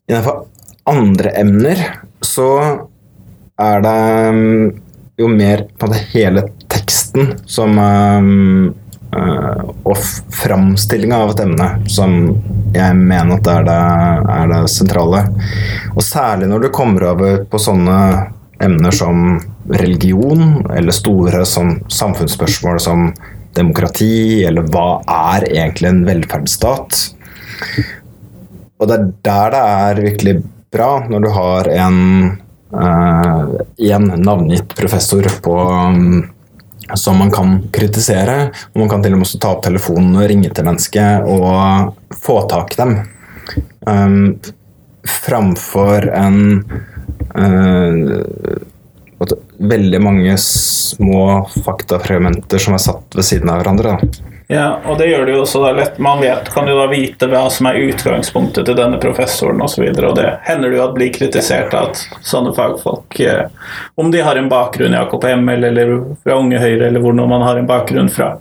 Innenfor 0.07 0.45
andre 0.87 1.33
emner 1.41 1.81
så 2.23 2.51
er 3.57 3.81
det 3.83 3.97
um, 4.29 4.69
jo 5.17 5.27
mer 5.31 5.65
på 5.81 5.89
det 5.91 6.03
hele 6.13 6.45
teksten 6.69 7.33
som 7.49 7.73
um, 7.81 8.75
uh, 9.15 9.67
Og 9.87 9.97
framstillinga 10.35 11.19
av 11.23 11.33
et 11.33 11.43
emne 11.45 11.67
som 11.91 12.15
jeg 12.75 12.95
mener 12.97 13.37
at 13.37 13.49
er 13.51 13.67
det, 13.67 13.77
er 14.33 14.49
det 14.51 14.61
sentrale. 14.71 15.23
Og 15.95 16.03
særlig 16.03 16.49
når 16.51 16.65
du 16.65 16.73
kommer 16.75 17.07
over 17.13 17.45
på 17.49 17.61
sånne 17.61 17.97
emner 18.63 18.95
som 18.95 19.37
religion, 19.69 20.65
eller 20.73 20.95
store 20.95 21.43
sånn, 21.45 21.77
samfunnsspørsmål 21.93 22.79
som 22.81 23.11
demokrati, 23.57 24.43
eller 24.47 24.65
hva 24.73 24.99
er 25.33 25.47
egentlig 25.51 25.91
en 25.91 26.03
velferdsstat? 26.07 26.99
Og 28.77 28.89
det 28.89 28.97
er 28.97 29.07
der 29.25 29.53
det 29.53 29.63
er 29.77 30.03
virkelig 30.09 30.35
bra, 30.73 30.89
når 31.09 31.23
du 31.23 31.29
har 31.33 31.69
en 31.77 31.99
uh, 32.73 33.43
en 33.77 34.07
navngitt 34.21 34.75
professor 34.77 35.27
på 35.43 35.55
um, 35.55 36.25
som 36.95 37.17
man 37.19 37.31
kan 37.31 37.57
kritisere. 37.73 38.51
Og 38.73 38.83
man 38.83 38.91
kan 38.91 39.03
til 39.03 39.17
og 39.17 39.23
med 39.23 39.33
ta 39.41 39.53
opp 39.55 39.65
telefonen 39.65 40.15
og 40.15 40.29
ringe 40.29 40.51
til 40.53 40.67
mennesket 40.67 41.27
og 41.27 42.15
få 42.23 42.39
tak 42.51 42.75
i 42.75 42.81
dem. 42.81 42.95
Um, 43.87 44.39
framfor 45.07 46.09
en 46.11 46.39
uh, 47.37 48.57
veldig 49.57 50.01
mange 50.03 50.35
små 50.41 51.21
faktafragmenter 51.65 52.61
som 52.61 52.75
er 52.77 52.83
satt 52.83 53.17
ved 53.17 53.25
siden 53.25 53.49
av 53.51 53.61
hverandre. 53.61 53.95
Da. 53.95 54.36
Ja, 54.47 54.79
og 54.87 54.95
det 54.97 55.09
gjør 55.09 55.25
det 55.27 55.33
jo 55.35 55.41
også 55.43 55.59
da 55.59 55.73
lett. 55.75 55.97
Man 55.99 56.21
vet, 56.23 56.47
kan 56.53 56.69
jo 56.71 56.77
da 56.77 56.85
vite 56.87 57.27
hva 57.27 57.41
som 57.51 57.67
er 57.67 57.81
utgangspunktet 57.89 58.69
til 58.69 58.77
denne 58.79 58.99
professoren 59.03 59.59
osv. 59.63 59.83
Og, 59.89 59.97
så 59.97 60.05
og 60.07 60.15
det 60.15 60.29
hender 60.47 60.71
det 60.71 60.79
jo 60.79 60.85
at 60.85 60.95
blir 60.95 61.11
kritisert 61.15 61.75
at 61.75 61.99
sånne 62.23 62.53
fagfolk 62.55 63.19
eh, 63.19 63.43
Om 63.99 64.13
de 64.13 64.23
har 64.23 64.39
en 64.39 64.47
bakgrunn 64.51 64.95
i 64.95 65.01
AKP-ML 65.01 65.67
eller 65.67 65.93
fra 66.23 66.39
Unge 66.39 66.63
Høyre 66.63 66.87
eller 66.87 67.03
hvor 67.03 67.19
man 67.19 67.43
har 67.43 67.59
en 67.59 67.67
bakgrunn 67.67 68.07
fra. 68.13 68.37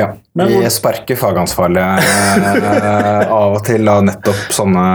Ja. 0.00 0.14
Men, 0.32 0.48
vi 0.48 0.70
sparker 0.72 1.20
fagansvarlige 1.20 1.84
eh, 2.00 3.28
av 3.42 3.60
og 3.60 3.62
til 3.68 3.84
av 3.92 4.08
nettopp 4.08 4.56
sånne, 4.56 4.88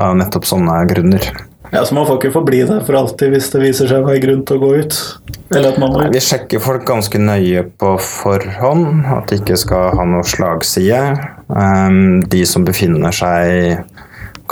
av 0.00 0.16
nettopp 0.24 0.48
sånne 0.48 0.80
grunner. 0.88 1.28
Ja, 1.72 1.84
Så 1.84 1.94
man 1.94 2.04
får 2.04 2.18
ikke 2.18 2.34
forbli 2.34 2.58
der 2.68 2.82
for 2.84 2.98
alltid 2.98 3.32
hvis 3.32 3.48
det 3.54 3.62
viser 3.62 3.88
seg 3.88 4.02
å 4.02 4.08
være 4.10 4.20
grunn 4.20 4.42
til 4.44 4.58
å 4.58 4.60
gå 4.60 4.72
ut? 4.82 4.96
Eller 5.56 5.70
at 5.72 5.78
man 5.80 5.94
må 5.94 6.02
ut? 6.02 6.12
Vi 6.12 6.20
sjekker 6.20 6.60
folk 6.60 6.84
ganske 6.88 7.16
nøye 7.16 7.62
på 7.80 7.94
forhånd, 8.04 9.06
at 9.08 9.32
de 9.32 9.38
ikke 9.40 9.56
skal 9.60 9.96
ha 9.96 10.04
noe 10.08 10.26
slagside. 10.28 11.00
Um, 11.48 12.20
de 12.28 12.42
som 12.48 12.66
befinner 12.68 13.16
seg 13.16 13.80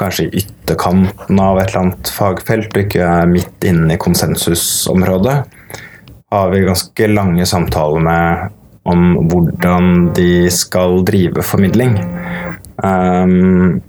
kanskje 0.00 0.30
i 0.30 0.40
ytterkanten 0.40 1.42
av 1.44 1.60
et 1.60 1.68
eller 1.68 1.82
annet 1.82 2.12
fagfelt, 2.14 2.72
og 2.72 2.86
ikke 2.86 3.10
midt 3.28 3.68
inne 3.68 3.98
i 3.98 4.00
konsensusområdet, 4.00 5.36
har 6.32 6.50
vi 6.54 6.64
ganske 6.64 7.12
lange 7.12 7.44
samtaler 7.52 8.00
med 8.06 8.56
om 8.88 9.28
hvordan 9.28 10.08
de 10.16 10.48
skal 10.54 11.02
drive 11.04 11.44
formidling. 11.44 11.98
Um, 12.80 13.82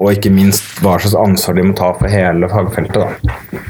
og 0.00 0.10
ikke 0.12 0.32
minst 0.34 0.80
hva 0.82 0.96
slags 0.98 1.16
ansvar 1.18 1.58
de 1.58 1.66
må 1.68 1.74
ta 1.78 1.92
for 1.96 2.10
hele 2.10 2.50
fagfeltet. 2.50 2.98
Da. 2.98 3.62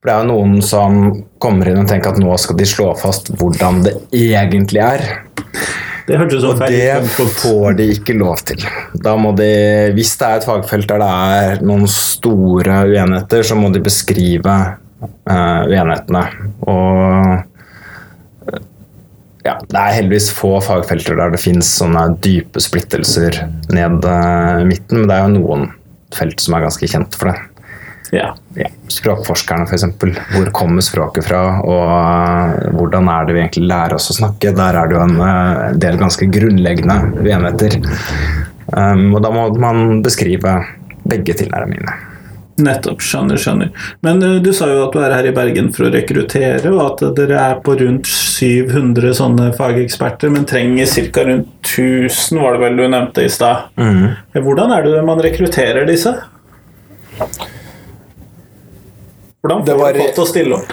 For 0.00 0.08
det 0.08 0.14
er 0.14 0.24
jo 0.24 0.30
noen 0.32 0.64
som 0.64 1.00
kommer 1.42 1.68
inn 1.68 1.82
og 1.82 1.88
tenker 1.90 2.14
at 2.14 2.20
nå 2.22 2.36
skal 2.40 2.56
de 2.56 2.68
slå 2.68 2.90
fast 3.00 3.32
hvordan 3.40 3.82
det 3.84 3.94
egentlig 4.16 4.80
er. 4.84 5.06
Det 6.08 6.18
hørtes 6.18 6.44
Og 6.48 6.62
det 6.64 6.94
får 7.38 7.76
de 7.78 7.86
ikke 7.94 8.16
lov 8.18 8.40
til. 8.48 8.64
Da 9.04 9.12
må 9.20 9.34
de, 9.36 9.50
hvis 9.94 10.14
det 10.18 10.26
er 10.26 10.40
et 10.40 10.46
fagfelt 10.48 10.88
der 10.90 11.02
det 11.04 11.10
er 11.10 11.60
noen 11.68 11.84
store 11.90 12.80
uenigheter, 12.88 13.44
så 13.46 13.58
må 13.58 13.70
de 13.70 13.82
beskrive 13.84 14.56
uh, 15.04 15.62
uenighetene. 15.68 16.24
Og 16.64 17.49
ja, 19.44 19.56
det 19.64 19.78
er 19.78 19.94
heldigvis 19.96 20.30
få 20.36 20.56
fagfelter 20.64 21.16
der 21.16 21.32
det 21.32 21.40
finnes 21.40 21.68
sånne 21.80 22.10
dype 22.24 22.60
splittelser 22.60 23.38
ned 23.72 24.04
eh, 24.04 24.64
midten, 24.68 25.00
men 25.00 25.08
det 25.08 25.16
er 25.16 25.24
jo 25.24 25.38
noen 25.38 25.70
felt 26.14 26.42
som 26.42 26.56
er 26.56 26.66
ganske 26.66 26.90
kjent 26.90 27.16
for 27.16 27.30
det. 27.30 27.38
Ja. 28.10 28.32
Ja, 28.58 28.66
språkforskerne 28.90 29.68
f.eks. 29.68 29.84
Hvor 30.34 30.50
kommer 30.54 30.84
språket 30.84 31.28
fra, 31.28 31.44
og 31.62 31.84
eh, 31.86 32.68
hvordan 32.74 33.08
er 33.12 33.28
det 33.28 33.36
vi 33.36 33.42
egentlig 33.44 33.70
lærer 33.70 33.96
oss 33.96 34.10
å 34.12 34.18
snakke? 34.18 34.52
Der 34.56 34.80
er 34.82 34.90
det 34.90 34.98
jo 34.98 35.04
en 35.06 35.16
eh, 35.24 35.64
del 35.86 36.00
ganske 36.00 36.28
grunnleggende 36.34 36.98
uenigheter. 37.22 37.78
Um, 38.70 39.08
og 39.16 39.24
da 39.24 39.32
må 39.34 39.48
man 39.58 40.02
beskrive 40.04 40.58
begge 41.08 41.34
tilnærmingene. 41.38 42.09
Nettopp. 42.64 43.00
Skjønner, 43.04 43.38
skjønner. 43.40 43.70
Men 44.06 44.22
uh, 44.24 44.36
du 44.42 44.50
sa 44.56 44.68
jo 44.70 44.82
at 44.86 44.94
du 44.96 45.00
er 45.02 45.14
her 45.16 45.28
i 45.30 45.34
Bergen 45.36 45.70
for 45.74 45.88
å 45.88 45.92
rekruttere, 45.94 46.72
og 46.72 46.80
at 46.86 47.04
dere 47.18 47.38
er 47.40 47.60
på 47.64 47.76
rundt 47.80 48.08
700 48.10 49.14
sånne 49.18 49.50
fageksperter, 49.58 50.32
men 50.34 50.46
trenger 50.50 50.90
ca. 51.14 51.24
rundt 51.28 51.48
1000, 51.64 52.40
var 52.42 52.56
det 52.56 52.64
vel 52.66 52.76
du 52.80 52.84
nevnte 52.88 53.24
i 53.26 53.32
stad. 53.32 53.70
Mm. 53.80 54.04
Hvordan 54.36 54.76
er 54.76 54.86
det 54.88 55.06
man 55.06 55.22
rekrutterer 55.24 55.88
disse? 55.88 56.14
Hvordan 59.40 59.64
får 59.66 59.78
var- 59.80 59.92
du 59.96 60.02
folk 60.04 60.14
til 60.14 60.24
å 60.24 60.28
stille 60.28 60.60
opp? 60.60 60.70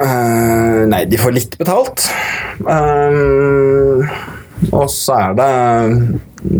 uh, 0.00 0.82
nei, 0.92 1.04
de 1.10 1.18
får 1.20 1.34
litt 1.36 1.58
betalt. 1.58 2.06
Um, 2.62 4.06
og 4.72 4.86
så 4.90 5.16
er 5.20 5.34
det 5.36 5.50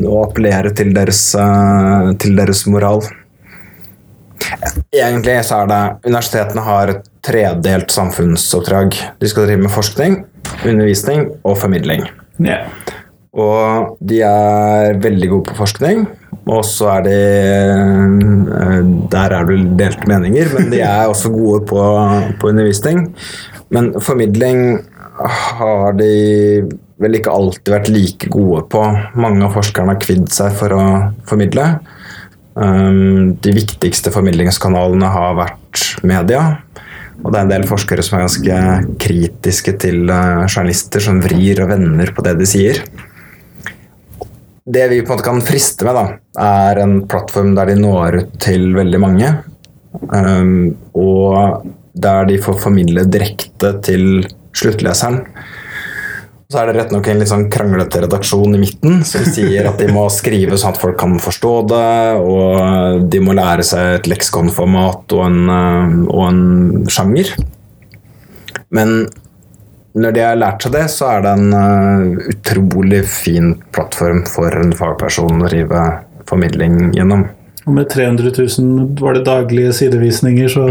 å 0.06 0.18
appellere 0.26 0.72
til 0.76 0.90
deres, 0.92 1.20
eh, 1.40 2.10
til 2.20 2.36
deres 2.36 2.66
moral. 2.68 3.00
Egentlig 4.94 5.36
så 5.46 5.62
er 5.62 5.70
det 5.70 5.82
Universitetene 6.06 6.64
har 6.66 6.92
et 6.92 7.08
tredelt 7.26 7.92
samfunnsoppdrag. 7.94 8.96
De 9.20 9.30
skal 9.30 9.48
drive 9.48 9.64
med 9.64 9.74
forskning, 9.74 10.20
undervisning 10.62 11.26
og 11.42 11.58
formidling. 11.60 12.06
Yeah. 12.40 12.70
Og 13.36 13.96
de 14.04 14.22
er 14.24 14.96
veldig 15.02 15.28
gode 15.32 15.50
på 15.50 15.58
forskning. 15.58 16.06
Og 16.46 16.62
så 16.64 16.88
er 16.94 17.04
de 17.06 17.16
eh, 17.18 18.90
Der 19.10 19.34
er 19.34 19.48
det 19.48 19.58
delte 19.80 20.08
meninger, 20.08 20.52
men 20.54 20.70
de 20.70 20.80
er 20.86 21.10
også 21.10 21.32
gode 21.34 21.64
på, 21.66 21.82
på 22.40 22.52
undervisning. 22.52 23.08
Men 23.74 23.94
formidling 24.00 24.78
har 25.16 25.96
de 25.98 26.12
vel 27.02 27.18
ikke 27.18 27.32
alltid 27.32 27.72
vært 27.72 27.90
like 27.92 28.30
gode 28.32 28.62
på. 28.72 28.82
Mange 29.18 29.44
av 29.44 29.56
forskerne 29.56 29.94
har 29.94 30.00
kvidd 30.00 30.30
seg 30.32 30.54
for 30.56 30.72
å 30.76 30.84
formidle. 31.28 31.66
Um, 32.56 33.34
de 33.44 33.52
viktigste 33.52 34.08
formidlingskanalene 34.14 35.10
har 35.12 35.34
vært 35.36 35.82
media. 36.08 36.42
Og 37.22 37.32
det 37.32 37.38
er 37.38 37.44
en 37.44 37.52
del 37.52 37.66
forskere 37.68 38.04
som 38.04 38.18
er 38.18 38.26
ganske 38.26 38.96
kritiske 39.00 39.72
til 39.80 40.10
eh, 40.12 40.42
journalister 40.44 41.00
som 41.00 41.22
vrir 41.24 41.62
og 41.64 41.70
vender 41.70 42.12
på 42.12 42.24
det 42.26 42.34
de 42.36 42.48
sier. 42.48 42.82
Det 44.66 44.84
vi 44.90 45.00
på 45.00 45.08
en 45.08 45.14
måte 45.14 45.24
kan 45.24 45.40
friste 45.46 45.86
med, 45.86 45.96
da, 45.96 46.04
er 46.42 46.82
en 46.82 46.98
plattform 47.08 47.54
der 47.56 47.70
de 47.70 47.78
når 47.80 48.18
ut 48.20 48.36
til 48.42 48.68
veldig 48.76 49.00
mange. 49.00 49.32
um, 50.12 50.76
og 50.92 51.64
der 51.96 52.26
de 52.28 52.36
får 52.42 52.58
formidle 52.60 53.06
direkte 53.08 53.72
til 53.86 54.26
sluttleseren. 54.56 55.22
Så 56.46 56.60
er 56.60 56.68
det 56.68 56.76
rett 56.76 56.92
nok 56.94 57.08
en 57.10 57.18
litt 57.18 57.30
sånn 57.30 57.48
kranglete 57.50 58.04
redaksjon 58.04 58.54
i 58.54 58.60
midten 58.62 59.00
som 59.08 59.24
sier 59.26 59.66
at 59.66 59.80
de 59.82 59.88
må 59.90 60.04
skrive 60.14 60.54
sånn 60.54 60.76
at 60.76 60.78
folk 60.78 60.94
kan 61.00 61.16
forstå 61.18 61.52
det, 61.72 61.96
og 62.22 63.06
de 63.10 63.22
må 63.22 63.34
lære 63.34 63.66
seg 63.66 63.96
et 63.96 64.10
leksikonformat 64.12 65.16
og 65.16 65.24
en, 65.26 65.40
eh, 65.50 65.96
og 66.06 66.22
en 66.28 66.86
sjanger. 66.86 67.34
Men 68.70 69.08
når 69.98 70.14
de 70.14 70.22
har 70.22 70.38
lært 70.38 70.62
seg 70.62 70.76
det, 70.76 70.86
så 70.94 71.10
er 71.16 71.26
det 71.26 71.34
en 71.34 71.58
eh, 71.58 72.30
utrolig 72.36 73.02
fin 73.10 73.56
plattform 73.74 74.22
for 74.30 74.54
en 74.62 74.74
fagperson 74.76 75.42
å 75.42 75.50
drive 75.50 75.84
formidling 76.30 76.92
gjennom. 76.94 77.26
Og 77.66 77.74
med 77.74 77.90
300 77.90 78.30
000 78.38 79.00
var 79.02 79.18
det 79.18 79.26
daglige 79.26 79.74
sidevisninger, 79.74 80.46
så 80.52 80.68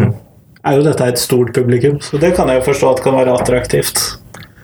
er 0.65 0.77
jo 0.77 0.85
dette 0.87 1.11
et 1.11 1.19
stort 1.19 1.51
publikum. 1.57 1.99
Så 1.99 2.21
det 2.21 2.31
kan 2.37 2.47
jeg 2.47 2.61
jo 2.61 2.69
forstå 2.69 2.93
at 2.93 3.03
kan 3.03 3.19
være 3.19 3.35
attraktivt. 3.35 4.05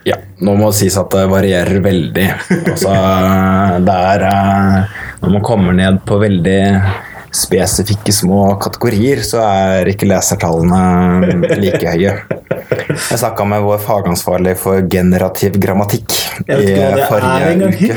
Ja, 0.08 0.18
nå 0.42 0.56
må 0.58 0.72
det 0.72 0.80
sies 0.80 0.98
at 0.98 1.12
det 1.14 1.28
varierer 1.30 1.82
veldig. 1.84 2.26
Altså, 2.72 2.92
det 3.86 3.96
er 4.12 4.26
eh, 4.28 4.98
Når 5.22 5.34
man 5.36 5.46
kommer 5.46 5.76
ned 5.78 6.02
på 6.08 6.18
veldig 6.22 6.60
spesifikke 7.32 8.12
små 8.12 8.40
kategorier, 8.60 9.22
så 9.24 9.40
er 9.46 9.88
ikke 9.88 10.08
lesertallene 10.10 11.46
like 11.62 11.94
høye. 11.94 12.12
Jeg 12.92 13.20
snakka 13.22 13.46
med 13.48 13.64
vår 13.64 13.80
fagansvarlig 13.82 14.52
for 14.60 14.84
generativ 14.92 15.56
grammatikk 15.62 16.12
i 16.44 16.74
forrige 17.08 17.70
uke. 17.70 17.96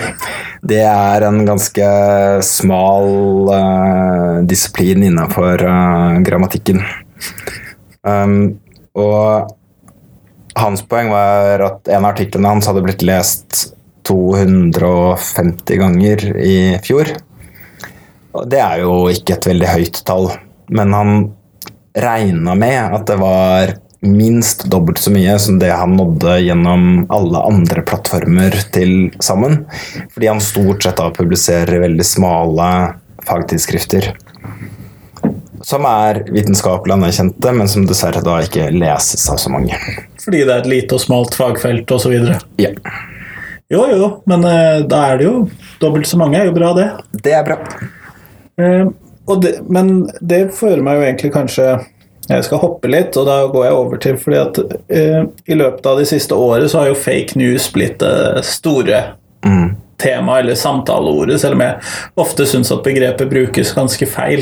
Det 0.65 0.81
er 0.87 1.27
en 1.27 1.43
ganske 1.45 1.89
smal 2.47 3.09
uh, 3.51 4.39
disiplin 4.47 5.03
innenfor 5.11 5.61
uh, 5.67 6.21
grammatikken. 6.25 6.79
Um, 8.07 8.55
og 8.95 9.51
hans 10.55 10.83
poeng 10.87 11.11
var 11.11 11.63
at 11.65 11.89
en 11.91 12.03
av 12.03 12.13
artiklene 12.13 12.53
hans 12.55 12.67
hadde 12.69 12.83
blitt 12.85 13.03
lest 13.05 13.75
250 14.07 15.81
ganger 15.81 16.27
i 16.41 16.57
fjor. 16.85 17.09
Det 18.45 18.59
er 18.59 18.83
jo 18.83 19.05
ikke 19.11 19.37
et 19.37 19.47
veldig 19.49 19.71
høyt 19.71 20.03
tall, 20.07 20.29
men 20.75 20.93
han 20.95 21.15
regna 21.95 22.55
med 22.59 22.95
at 22.97 23.05
det 23.07 23.17
var 23.21 23.75
minst 24.05 24.65
dobbelt 24.69 24.99
så 25.01 25.11
mye 25.13 25.37
som 25.41 25.57
det 25.59 25.71
han 25.71 25.95
nådde 25.97 26.37
gjennom 26.43 27.05
alle 27.13 27.41
andre 27.47 27.81
plattformer 27.87 28.57
til 28.75 29.09
sammen. 29.23 29.63
Fordi 30.13 30.29
han 30.29 30.43
stort 30.43 30.85
sett 30.85 30.99
da 30.99 31.09
publiserer 31.15 31.81
veldig 31.87 32.05
smale 32.05 32.69
fagtidsskrifter. 33.25 34.11
Som 35.65 35.87
er 35.89 36.21
vitenskapelig 36.29 36.93
anerkjente, 36.93 37.55
men 37.55 37.71
som 37.71 37.87
dessverre 37.89 38.21
da 38.25 38.37
ikke 38.45 38.69
leses 38.75 39.25
av 39.31 39.39
så 39.41 39.49
mange. 39.49 39.79
Fordi 40.25 40.43
det 40.43 40.51
er 40.55 40.63
et 40.63 40.69
lite 40.71 40.97
og 40.97 41.01
smalt 41.03 41.35
fagfelt 41.37 41.91
osv. 41.93 42.13
Ja, 42.61 42.71
Jo, 43.69 43.81
jo, 43.89 44.07
men 44.29 44.43
eh, 44.45 44.83
da 44.85 44.99
er 45.11 45.17
det 45.17 45.25
jo 45.25 45.49
dobbelt 45.81 46.05
så 46.09 46.17
mange. 46.21 46.37
er 46.37 46.45
jo 46.49 46.53
bra, 46.53 46.73
det. 46.77 46.89
det 47.25 47.33
er 47.33 47.43
bra. 47.47 47.55
Eh, 48.61 48.85
og 49.25 49.41
det, 49.41 49.55
men 49.73 50.07
det 50.21 50.51
fører 50.53 50.83
meg 50.85 50.99
jo 50.99 51.05
egentlig 51.07 51.31
kanskje 51.33 51.65
Jeg 52.29 52.43
skal 52.45 52.57
hoppe 52.61 52.89
litt, 52.89 53.17
og 53.17 53.25
da 53.29 53.39
går 53.53 53.65
jeg 53.67 53.73
over 53.77 53.97
til 54.01 54.15
fordi 54.17 54.37
at 54.41 54.59
eh, 54.89 55.25
i 55.49 55.57
løpet 55.57 55.85
av 55.85 55.99
de 56.01 56.05
siste 56.09 56.33
året 56.37 56.71
så 56.71 56.79
har 56.81 56.87
jo 56.91 56.95
fake 56.97 57.37
news 57.37 57.67
blitt 57.73 57.99
det 58.01 58.41
store 58.49 59.03
Mm. 59.45 59.75
temaet 60.01 60.39
eller 60.41 60.55
samtaleordet, 60.57 61.35
selv 61.41 61.53
om 61.53 61.61
jeg 61.61 61.75
ofte 62.17 62.47
syns 62.49 62.71
at 62.73 62.79
begrepet 62.81 63.29
brukes 63.29 63.69
ganske 63.77 64.07
feil. 64.09 64.41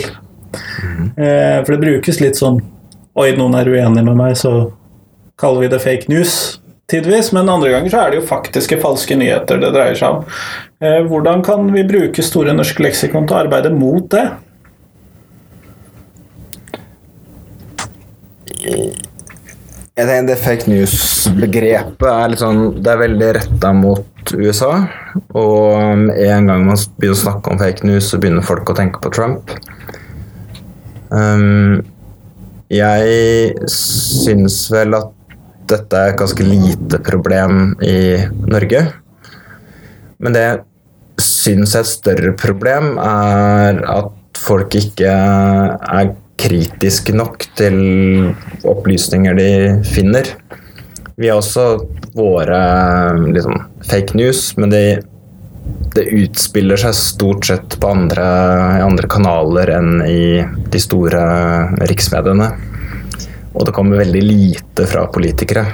Eh, 1.18 1.58
for 1.66 1.74
det 1.74 1.82
brukes 1.82 2.22
litt 2.24 2.40
sånn 2.40 2.62
Oi, 3.20 3.34
noen 3.36 3.54
er 3.60 3.68
uenig 3.68 4.02
med 4.08 4.16
meg, 4.16 4.38
så 4.40 4.72
kaller 5.40 5.66
vi 5.66 5.72
det 5.72 5.82
fake 5.84 6.12
news. 6.12 6.60
Tidvis, 6.92 7.32
men 7.32 7.50
andre 7.50 7.72
ganger 7.72 7.90
så 7.90 8.02
er 8.02 8.12
det 8.12 8.20
jo 8.20 8.28
faktiske 8.28 8.78
falske 8.84 9.16
nyheter 9.18 9.62
det 9.62 9.72
dreier 9.74 9.96
seg 9.98 10.18
om. 10.18 10.26
Eh, 10.84 11.00
hvordan 11.08 11.44
kan 11.46 11.70
vi 11.74 11.86
bruke 11.88 12.26
Store 12.26 12.54
norske 12.56 12.84
leksikon 12.84 13.26
til 13.30 13.38
å 13.38 13.44
arbeide 13.46 13.72
mot 13.74 14.10
det? 14.12 14.26
Jeg 19.94 20.08
tenker 20.10 20.28
det 20.28 20.38
fake 20.42 20.72
news-begrepet 20.72 22.06
er 22.10 22.30
litt 22.32 22.42
sånn 22.42 22.62
Det 22.82 22.90
er 22.94 23.02
veldig 23.02 23.32
retta 23.38 23.74
mot 23.76 24.34
USA. 24.34 24.72
Og 25.38 25.98
med 26.00 26.20
en 26.26 26.52
gang 26.52 26.68
man 26.68 26.80
begynner 26.98 27.18
å 27.18 27.24
snakke 27.24 27.52
om 27.52 27.60
fake 27.62 27.88
news, 27.88 28.08
så 28.10 28.20
begynner 28.20 28.46
folk 28.46 28.72
å 28.72 28.78
tenke 28.78 29.02
på 29.04 29.12
Trump. 29.14 29.54
Um, 31.14 31.84
jeg 32.74 33.70
syns 33.70 34.64
vel 34.74 34.98
at 34.98 35.12
dette 35.70 36.00
er 36.00 36.12
et 36.12 36.20
ganske 36.20 36.46
lite 36.46 37.00
problem 37.06 37.74
i 37.84 37.98
Norge. 38.50 38.86
Men 40.24 40.36
det 40.38 40.44
jeg 40.44 41.60
er 41.62 41.80
et 41.80 41.88
større 41.88 42.34
problem, 42.40 42.98
er 42.98 43.80
at 43.92 44.40
folk 44.40 44.76
ikke 44.76 45.12
er 45.14 46.14
kritiske 46.40 47.14
nok 47.16 47.46
til 47.56 47.78
opplysninger 48.68 49.38
de 49.38 49.50
finner. 49.86 50.34
Vi 51.16 51.30
har 51.30 51.38
også 51.38 51.86
våre 52.18 52.60
liksom, 53.30 53.60
fake 53.86 54.18
news, 54.18 54.56
men 54.58 54.74
det, 54.74 55.04
det 55.94 56.10
utspiller 56.10 56.82
seg 56.82 56.98
stort 56.98 57.48
sett 57.48 57.78
på 57.80 57.92
andre, 57.94 58.26
andre 58.84 59.10
kanaler 59.12 59.76
enn 59.78 60.02
i 60.08 60.42
de 60.74 60.82
store 60.82 61.22
riksmediene. 61.86 62.50
Og 63.54 63.66
det 63.68 63.74
kommer 63.76 64.02
veldig 64.02 64.24
lite 64.26 64.88
fra 64.90 65.06
politikere. 65.14 65.66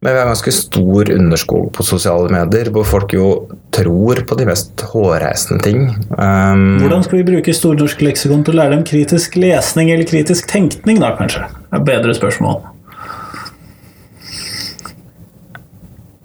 Men 0.00 0.12
vi 0.12 0.18
har 0.18 0.28
ganske 0.28 0.52
stor 0.52 1.10
underskog 1.10 1.72
på 1.74 1.84
sosiale 1.86 2.30
medier, 2.30 2.68
hvor 2.74 2.84
folk 2.86 3.14
jo 3.16 3.26
tror 3.74 4.20
på 4.28 4.38
de 4.38 4.46
mest 4.48 4.82
hårreisende 4.92 5.62
ting. 5.64 5.82
Um, 6.14 6.78
Hvordan 6.82 7.04
skal 7.06 7.20
vi 7.20 7.26
bruke 7.30 7.54
Stornorsk 7.56 8.02
leksikon 8.04 8.44
til 8.46 8.56
å 8.56 8.60
lære 8.60 8.76
dem 8.76 8.86
kritisk 8.86 9.38
lesning 9.40 9.92
eller 9.94 10.08
kritisk 10.08 10.48
tenkning, 10.50 11.00
da, 11.02 11.14
kanskje? 11.18 11.46
Det 11.70 11.80
er 11.80 11.86
bedre 11.90 12.16
spørsmål. 12.18 12.60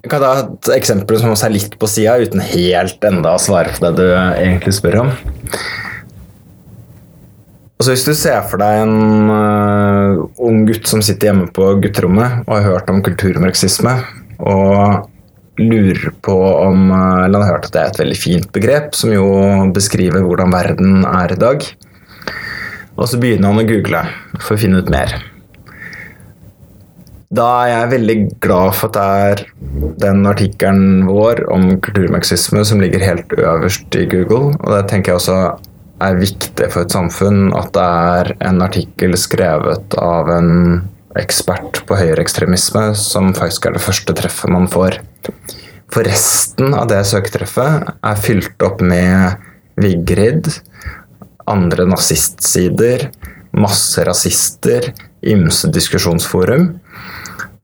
Jeg 0.01 0.09
kan 0.09 0.23
ta 0.23 0.31
et 0.41 0.71
eksempel 0.75 1.19
som 1.21 1.33
også 1.33 1.47
er 1.47 1.55
litt 1.55 1.77
på 1.79 1.89
sida, 1.89 2.17
uten 2.21 2.41
helt 2.41 3.05
enda 3.05 3.35
å 3.37 3.41
svare 3.41 3.73
på 3.75 3.85
det 3.85 3.93
du 4.01 4.07
egentlig 4.09 4.73
spør 4.73 5.03
om. 5.05 5.11
Altså 7.81 7.95
Hvis 7.95 8.03
du 8.05 8.13
ser 8.13 8.43
for 8.45 8.61
deg 8.61 8.83
en 8.83 9.29
uh, 9.33 10.19
ung 10.45 10.67
gutt 10.67 10.85
som 10.85 10.99
sitter 11.01 11.31
hjemme 11.31 11.47
på 11.49 11.65
gutterommet 11.81 12.43
og 12.43 12.51
har 12.53 12.67
hørt 12.67 12.91
om 12.93 12.99
kulturmarxisme, 13.01 13.95
og 14.37 15.07
lurer 15.57 16.11
på 16.21 16.35
om 16.61 16.91
uh, 16.93 17.23
Eller 17.25 17.41
har 17.41 17.55
hørt 17.55 17.65
at 17.65 17.73
det 17.73 17.81
er 17.81 17.89
et 17.89 18.01
veldig 18.03 18.17
fint 18.21 18.45
begrep, 18.53 18.93
som 18.93 19.09
jo 19.09 19.25
beskriver 19.73 20.21
hvordan 20.21 20.53
verden 20.53 21.07
er 21.09 21.33
i 21.33 21.39
dag. 21.41 21.65
Og 22.99 23.09
så 23.09 23.17
begynner 23.17 23.49
han 23.49 23.63
å 23.63 23.65
google 23.65 24.03
for 24.37 24.53
å 24.53 24.61
finne 24.61 24.83
ut 24.85 24.93
mer. 24.93 25.17
Da 27.33 27.49
er 27.63 27.71
jeg 27.71 27.91
veldig 27.95 28.17
glad 28.45 28.77
for 28.77 28.93
at 28.93 29.01
det 29.01 29.09
er 29.25 29.43
den 30.05 30.21
artikkelen 30.29 31.09
vår 31.09 31.47
om 31.49 31.65
kulturmarxisme 31.81 32.61
som 32.61 32.85
ligger 32.85 33.01
helt 33.09 33.33
øverst 33.41 33.97
i 33.97 34.05
Google. 34.13 34.53
Og 34.53 34.69
det 34.69 34.85
tenker 34.93 35.15
jeg 35.15 35.23
også 35.23 35.41
er 36.01 36.19
viktig 36.19 36.67
for 36.73 36.85
et 36.85 36.93
samfunn 36.93 37.51
at 37.57 37.71
det 37.75 37.85
er 37.85 38.31
en 38.49 38.63
artikkel 38.65 39.15
skrevet 39.19 39.95
av 40.01 40.29
en 40.33 40.51
ekspert 41.19 41.81
på 41.87 41.97
høyreekstremisme 41.99 42.91
som 42.97 43.33
faktisk 43.35 43.67
er 43.67 43.75
det 43.75 43.83
første 43.83 44.15
treffet 44.17 44.53
man 44.53 44.69
får. 44.71 44.99
For 45.91 46.07
resten 46.07 46.75
av 46.77 46.87
det 46.91 47.01
søketreffet 47.09 47.89
er 47.99 48.21
fylt 48.23 48.63
opp 48.63 48.79
med 48.85 49.41
Vigrid, 49.81 50.47
andre 51.51 51.87
nazistsider, 51.89 53.09
masse 53.51 54.03
rasister, 54.07 54.91
ymse 55.21 55.67
diskusjonsforum. 55.73 56.69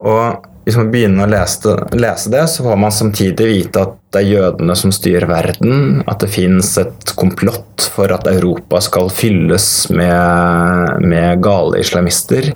Og 0.03 0.47
hvis 0.67 0.75
man 0.75 0.89
begynner 0.91 1.23
å 1.23 1.31
lese, 1.31 1.73
lese, 1.95 2.27
det, 2.33 2.41
så 2.51 2.65
får 2.65 2.79
man 2.81 2.91
samtidig 2.91 3.45
vite 3.47 3.85
at 3.85 3.93
det 4.11 4.19
er 4.19 4.31
jødene 4.33 4.73
som 4.75 4.91
styrer 4.91 5.23
verden, 5.29 6.01
at 6.03 6.19
det 6.19 6.27
fins 6.33 6.73
et 6.81 7.13
komplott 7.15 7.85
for 7.93 8.11
at 8.11 8.27
Europa 8.27 8.81
skal 8.83 9.07
fylles 9.07 9.87
med, 9.95 11.05
med 11.07 11.39
gale 11.45 11.79
islamister, 11.79 12.49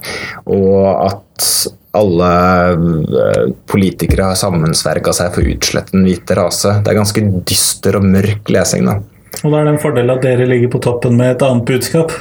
og 0.43 0.89
at 1.07 1.47
alle 1.95 2.33
eh, 3.21 3.47
politikere 3.71 4.33
har 4.33 4.39
sammensverga 4.39 5.15
seg 5.15 5.31
for 5.31 5.47
å 5.47 5.55
utslette 5.55 5.95
den 5.95 6.03
hvite 6.07 6.35
rase. 6.35 6.77
Det 6.83 6.91
er 6.91 6.99
ganske 6.99 7.23
dyster 7.47 7.99
og 7.99 8.11
mørk 8.11 8.51
lesing. 8.51 8.91
da. 8.91 8.99
Og 9.41 9.47
da 9.53 9.61
er 9.61 9.69
det 9.69 9.77
en 9.77 9.81
fordel 9.87 10.11
at 10.11 10.27
dere 10.27 10.51
ligger 10.51 10.75
på 10.75 10.83
toppen 10.83 11.15
med 11.19 11.37
et 11.37 11.47
annet 11.47 11.63
budskap. 11.67 12.11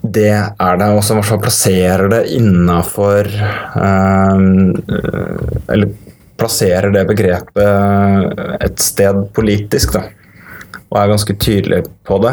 Det 0.00 0.30
er 0.32 0.78
det, 0.80 0.86
og 0.88 1.02
som 1.04 1.18
i 1.18 1.20
hvert 1.20 1.28
fall 1.28 1.42
plasserer 1.42 2.08
det 2.08 2.20
innafor 2.32 3.28
um, 3.76 4.70
Eller 5.68 5.90
plasserer 6.40 6.88
det 6.94 7.02
begrepet 7.10 8.40
et 8.64 8.80
sted 8.80 9.26
politisk, 9.36 9.98
da. 9.98 10.06
Og 10.88 10.96
er 10.96 11.12
ganske 11.12 11.36
tydelig 11.36 11.82
på 12.08 12.16
det. 12.24 12.32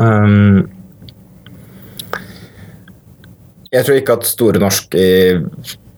Um, 0.00 0.64
jeg 3.72 3.84
tror 3.84 3.98
ikke 4.00 4.16
at 4.16 4.28
Store 4.28 4.60
Norsk 4.62 4.96
i 4.96 5.10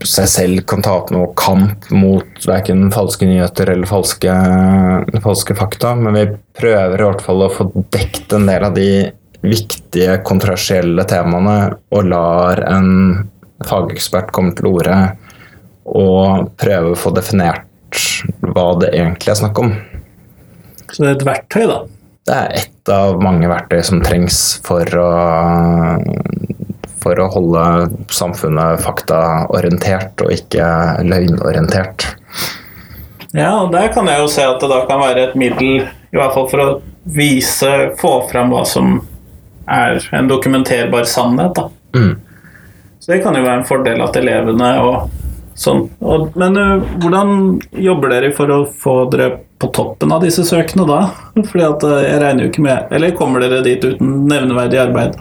seg 0.05 0.29
selv 0.29 0.65
kan 0.69 0.83
ta 0.85 0.99
opp 0.99 1.13
noe 1.15 1.31
kamp 1.39 1.87
mot 1.95 2.47
verken 2.47 2.91
falske 2.93 3.27
nyheter 3.29 3.71
eller 3.73 3.89
falske, 3.89 4.35
falske 5.25 5.57
fakta, 5.57 5.95
men 5.97 6.19
vi 6.19 6.25
prøver 6.59 7.01
i 7.01 7.07
hvert 7.07 7.23
fall 7.25 7.47
å 7.47 7.53
få 7.53 7.71
dekt 7.95 8.35
en 8.37 8.51
del 8.51 8.67
av 8.67 8.75
de 8.77 8.89
viktige, 9.45 10.19
kontroversielle 10.27 11.05
temaene 11.09 11.75
og 11.95 12.09
lar 12.11 12.63
en 12.69 12.91
fagekspert 13.65 14.33
komme 14.35 14.55
til 14.57 14.73
orde 14.73 14.97
og 15.85 16.51
prøve 16.61 16.95
å 16.95 16.99
få 16.99 17.13
definert 17.17 17.69
hva 18.41 18.71
det 18.81 18.95
egentlig 18.97 19.35
er 19.35 19.41
snakk 19.43 19.61
om. 19.61 19.75
Så 20.91 21.03
det 21.03 21.11
er 21.11 21.17
et 21.19 21.27
verktøy, 21.29 21.65
da? 21.69 21.79
Det 22.25 22.35
er 22.41 22.59
ett 22.63 22.93
av 22.93 23.21
mange 23.21 23.49
verktøy 23.51 23.83
som 23.85 24.01
trengs 24.05 24.39
for 24.65 24.89
å, 24.97 25.09
for 27.03 27.21
å 27.21 27.31
holde 27.35 27.65
samfunnet 28.13 28.81
faktaorientert 28.85 30.25
og 30.25 30.33
ikke 30.33 30.69
løgnorientert. 31.05 32.09
Ja, 33.35 33.51
og 33.65 33.73
der 33.75 33.91
kan 33.93 34.09
jeg 34.09 34.23
jo 34.23 34.31
se 34.31 34.45
at 34.47 34.63
det 34.63 34.71
da 34.71 34.85
kan 34.89 35.03
være 35.03 35.29
et 35.29 35.39
middel, 35.39 35.85
i 35.85 36.17
hvert 36.17 36.37
fall 36.37 36.47
for 36.49 36.63
å 36.63 36.69
vise, 37.05 37.73
få 38.01 38.15
fram 38.31 38.55
hva 38.55 38.63
som 38.69 39.01
er 39.71 40.01
en 40.17 40.29
dokumenterbar 40.31 41.05
sannhet. 41.09 41.55
Da. 41.57 41.69
Mm. 41.97 42.15
Så 43.01 43.13
det 43.13 43.21
kan 43.25 43.37
jo 43.37 43.45
være 43.45 43.61
en 43.61 43.69
fordel 43.69 44.03
at 44.05 44.17
elevene 44.17 44.71
og 44.81 45.11
sånn 45.55 45.85
og, 46.03 46.33
Men 46.41 46.57
uh, 46.59 46.87
hvordan 47.03 47.29
jobber 47.79 48.15
dere 48.15 48.33
for 48.35 48.51
å 48.51 48.63
få 48.67 48.95
dere 49.13 49.29
på 49.63 49.69
toppen 49.77 50.15
av 50.15 50.25
disse 50.25 50.43
søkene 50.47 50.87
da? 50.89 51.03
Fordi 51.51 51.67
at 51.67 51.87
uh, 51.87 52.01
jeg 52.03 52.23
regner 52.23 52.47
jo 52.47 52.51
ikke 52.51 52.65
med 52.65 52.97
Eller 52.97 53.15
kommer 53.19 53.45
dere 53.45 53.63
dit 53.67 53.85
uten 53.85 54.25
nevneverdig 54.31 54.81
arbeid? 54.87 55.21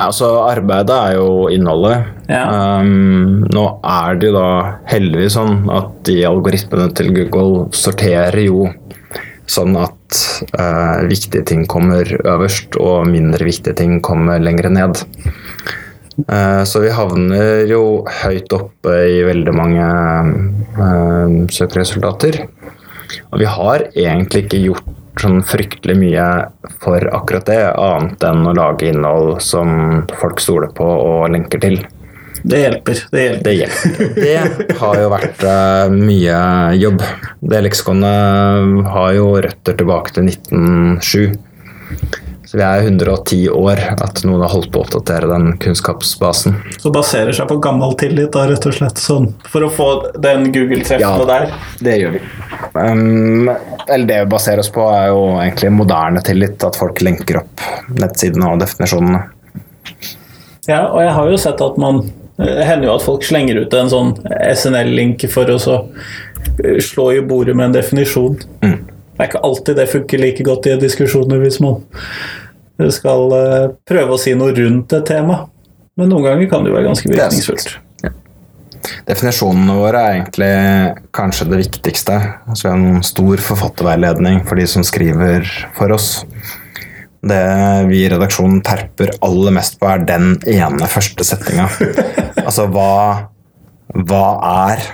Altså, 0.00 0.28
arbeidet 0.44 0.94
er 0.94 1.14
jo 1.16 1.48
innholdet. 1.52 2.04
Ja. 2.30 2.42
Um, 2.80 3.46
nå 3.50 3.64
er 3.86 4.18
det 4.20 4.28
jo 4.28 4.34
da 4.36 4.50
heldigvis 4.90 5.34
sånn 5.36 5.64
at 5.72 5.94
de 6.06 6.18
algoritmene 6.28 6.90
til 6.96 7.10
Google 7.16 7.64
sorterer 7.76 8.36
jo 8.44 8.68
sånn 9.50 9.76
at 9.80 10.20
eh, 10.58 11.02
viktige 11.10 11.44
ting 11.48 11.66
kommer 11.70 12.06
øverst, 12.20 12.78
og 12.80 13.08
mindre 13.10 13.48
viktige 13.48 13.76
ting 13.80 13.98
kommer 14.04 14.42
lenger 14.42 14.70
ned. 14.74 15.02
Eh, 16.28 16.62
så 16.68 16.82
vi 16.84 16.92
havner 16.94 17.66
jo 17.70 18.04
høyt 18.22 18.52
oppe 18.56 18.96
i 19.10 19.20
veldig 19.26 19.54
mange 19.56 19.90
eh, 20.86 21.36
søkeresultater. 21.50 22.42
Og 23.30 23.42
vi 23.42 23.48
har 23.50 23.88
egentlig 23.90 24.46
ikke 24.46 24.64
gjort 24.68 24.96
sånn 25.20 25.40
fryktelig 25.44 25.96
mye 25.98 26.26
for 26.80 27.04
akkurat 27.12 27.48
det, 27.50 27.62
annet 27.74 28.22
enn 28.24 28.46
å 28.46 28.54
lage 28.56 28.88
innhold 28.88 29.40
som 29.44 30.04
folk 30.20 30.40
stoler 30.40 30.70
på 30.76 30.86
og 30.86 31.32
lenker 31.34 31.62
til. 31.62 31.80
Det 32.42 32.60
hjelper. 32.62 33.02
Det 33.10 33.22
hjelper. 33.24 33.44
Det, 33.44 33.54
hjelper. 33.58 34.64
det 34.68 34.78
har 34.80 35.00
jo 35.02 35.10
vært 35.12 35.44
uh, 35.44 35.92
mye 35.92 36.40
jobb. 36.80 37.04
Det 37.52 37.62
leksikonet 37.66 38.88
har 38.94 39.12
jo 39.18 39.28
røtter 39.44 39.76
tilbake 39.80 40.16
til 40.16 40.30
1907. 40.32 41.38
Så 42.50 42.58
vi 42.58 42.64
er 42.66 42.82
110 42.82 43.44
år 43.54 43.78
at 44.02 44.24
noen 44.26 44.40
har 44.42 44.50
holdt 44.50 44.72
på 44.74 44.80
å 44.80 44.82
oppdatere 44.82 45.28
den 45.30 45.52
kunnskapsbasen. 45.62 46.56
Så 46.82 46.90
baserer 46.90 47.36
seg 47.36 47.46
på 47.46 47.60
gammel 47.62 47.92
tillit, 48.00 48.32
da, 48.34 48.42
rett 48.50 48.66
og 48.66 48.74
slett, 48.74 48.98
sånn, 48.98 49.28
for 49.46 49.62
å 49.62 49.70
få 49.70 49.86
den 50.18 50.48
Google-treffene 50.50 50.98
Ja. 50.98 51.28
der? 51.28 51.52
Det 51.78 51.94
gjør 52.00 52.16
vi. 52.16 52.22
Um, 52.74 53.52
eller 53.86 54.06
det 54.08 54.18
vi 54.24 54.32
baserer 54.32 54.64
oss 54.64 54.72
på, 54.74 54.82
er 54.90 55.12
jo 55.12 55.20
egentlig 55.36 55.70
moderne 55.76 56.24
tillit. 56.26 56.58
At 56.66 56.78
folk 56.80 56.98
lenker 57.06 57.38
opp 57.44 57.62
nettsidene 58.00 58.50
og 58.50 58.58
definisjonene. 58.64 59.22
Ja, 60.66 60.88
og 60.90 61.04
jeg 61.04 61.14
har 61.20 61.30
jo 61.30 61.38
sett 61.38 61.62
at 61.62 61.78
man 61.78 62.02
Det 62.40 62.64
hender 62.64 62.88
jo 62.88 62.94
at 62.96 63.04
folk 63.04 63.24
slenger 63.26 63.60
ut 63.60 63.74
en 63.76 63.90
sånn 63.92 64.14
SNL-link 64.30 65.26
for 65.32 65.50
å 65.52 65.58
så 65.60 65.76
eh, 66.64 66.78
slå 66.84 67.10
i 67.18 67.20
bordet 67.24 67.56
med 67.56 67.70
en 67.70 67.76
definisjon. 67.76 68.38
Mm. 68.64 68.78
Det 68.86 69.26
er 69.26 69.28
ikke 69.28 69.42
alltid 69.44 69.76
det 69.76 69.90
funker 69.90 70.22
like 70.22 70.46
godt 70.46 70.70
i 70.70 70.78
diskusjoner 70.80 71.42
hvis 71.42 71.60
man 71.60 71.82
skal 72.88 73.36
eh, 73.36 73.68
prøve 73.88 74.16
å 74.16 74.20
si 74.20 74.32
noe 74.38 74.54
rundt 74.56 74.96
et 74.96 75.06
tema. 75.10 75.42
Men 76.00 76.08
noen 76.08 76.30
ganger 76.30 76.48
kan 76.48 76.64
det 76.64 76.72
jo 76.72 76.78
være 76.78 76.88
ganske 76.88 77.12
virkningsfullt. 77.12 77.76
Definisjonene 79.10 79.76
våre 79.76 80.00
er 80.00 80.14
egentlig 80.16 80.52
kanskje 81.16 81.46
det 81.50 81.60
viktigste. 81.60 82.16
Altså, 82.48 82.70
en 82.72 83.02
stor 83.04 83.42
forfatterveiledning 83.44 84.40
for 84.48 84.60
de 84.60 84.64
som 84.70 84.86
skriver 84.86 85.44
for 85.76 85.92
oss. 85.92 86.22
Det 87.20 87.40
vi 87.90 88.00
i 88.00 88.08
redaksjonen 88.08 88.62
terper 88.64 89.12
aller 89.24 89.52
mest 89.52 89.76
på, 89.80 89.88
er 89.90 90.04
den 90.08 90.34
ene 90.48 90.88
første 90.88 91.26
setninga. 91.26 91.68
altså 92.46 92.64
hva, 92.72 93.28
hva 93.92 94.24
er 94.50 94.84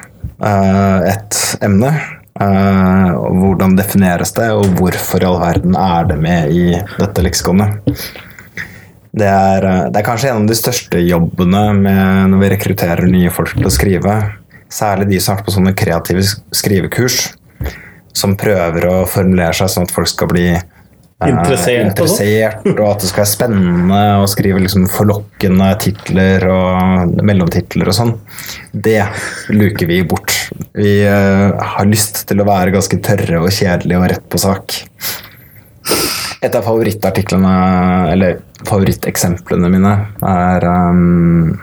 uh, 0.43 1.07
et 1.07 1.43
emne? 1.63 1.93
Uh, 2.37 3.15
hvordan 3.39 3.79
defineres 3.79 4.35
det, 4.37 4.51
og 4.53 4.75
hvorfor 4.81 5.23
i 5.23 5.29
all 5.29 5.39
verden 5.41 5.79
er 5.79 6.11
det 6.11 6.19
med 6.21 6.51
i 6.53 6.65
dette 6.99 7.25
leksikonet? 7.25 7.95
Det 9.17 9.29
er, 9.29 9.65
eh, 9.65 9.85
det 9.89 9.97
er 9.97 10.05
kanskje 10.05 10.29
en 10.29 10.43
av 10.43 10.51
de 10.51 10.57
største 10.59 11.01
jobbene 11.01 11.63
med 11.79 12.33
når 12.33 12.43
vi 12.43 12.51
rekrutterer 12.53 13.09
nye 13.09 13.31
folk 13.33 13.55
til 13.55 13.65
å 13.65 13.73
skrive. 13.73 14.17
Særlig 14.69 15.07
de 15.09 15.21
som 15.23 15.33
har 15.33 15.39
vært 15.39 15.47
på 15.47 15.55
sånne 15.55 15.73
kreative 15.79 16.25
skrivekurs, 16.53 17.21
som 18.13 18.37
prøver 18.37 18.85
å 18.91 18.97
formulere 19.09 19.57
seg 19.57 19.73
sånn 19.73 19.89
at 19.89 19.95
folk 19.95 20.11
skal 20.11 20.29
bli 20.29 20.51
eh, 21.23 21.31
Interessert 21.33 22.01
og 22.03 22.11
og 22.77 22.83
at 22.91 23.03
det 23.03 23.09
skal 23.11 23.23
være 23.23 23.31
spennende 23.31 24.01
å 24.21 24.27
skrive 24.29 24.61
liksom 24.61 24.87
forlokkende 24.93 25.69
titler 25.81 26.45
og 26.53 27.23
mellomtitler 27.25 27.89
og 27.89 27.97
sånn. 27.97 28.13
Det 28.73 29.01
luker 29.55 29.89
vi 29.89 30.03
bort. 30.09 30.35
Vi 30.77 30.99
eh, 31.09 31.55
har 31.57 31.89
lyst 31.89 32.27
til 32.29 32.43
å 32.43 32.49
være 32.49 32.75
ganske 32.75 33.01
tørre 33.01 33.41
og 33.41 33.55
kjedelige 33.55 34.03
og 34.03 34.11
rett 34.13 34.29
på 34.29 34.43
sak. 34.43 34.77
Et 36.45 36.53
av 36.53 36.63
favorittartiklene, 36.67 37.53
eller 38.13 38.43
favoritteksemplene 38.69 39.71
mine, 39.73 39.93
er 40.29 40.67
um, 40.69 41.55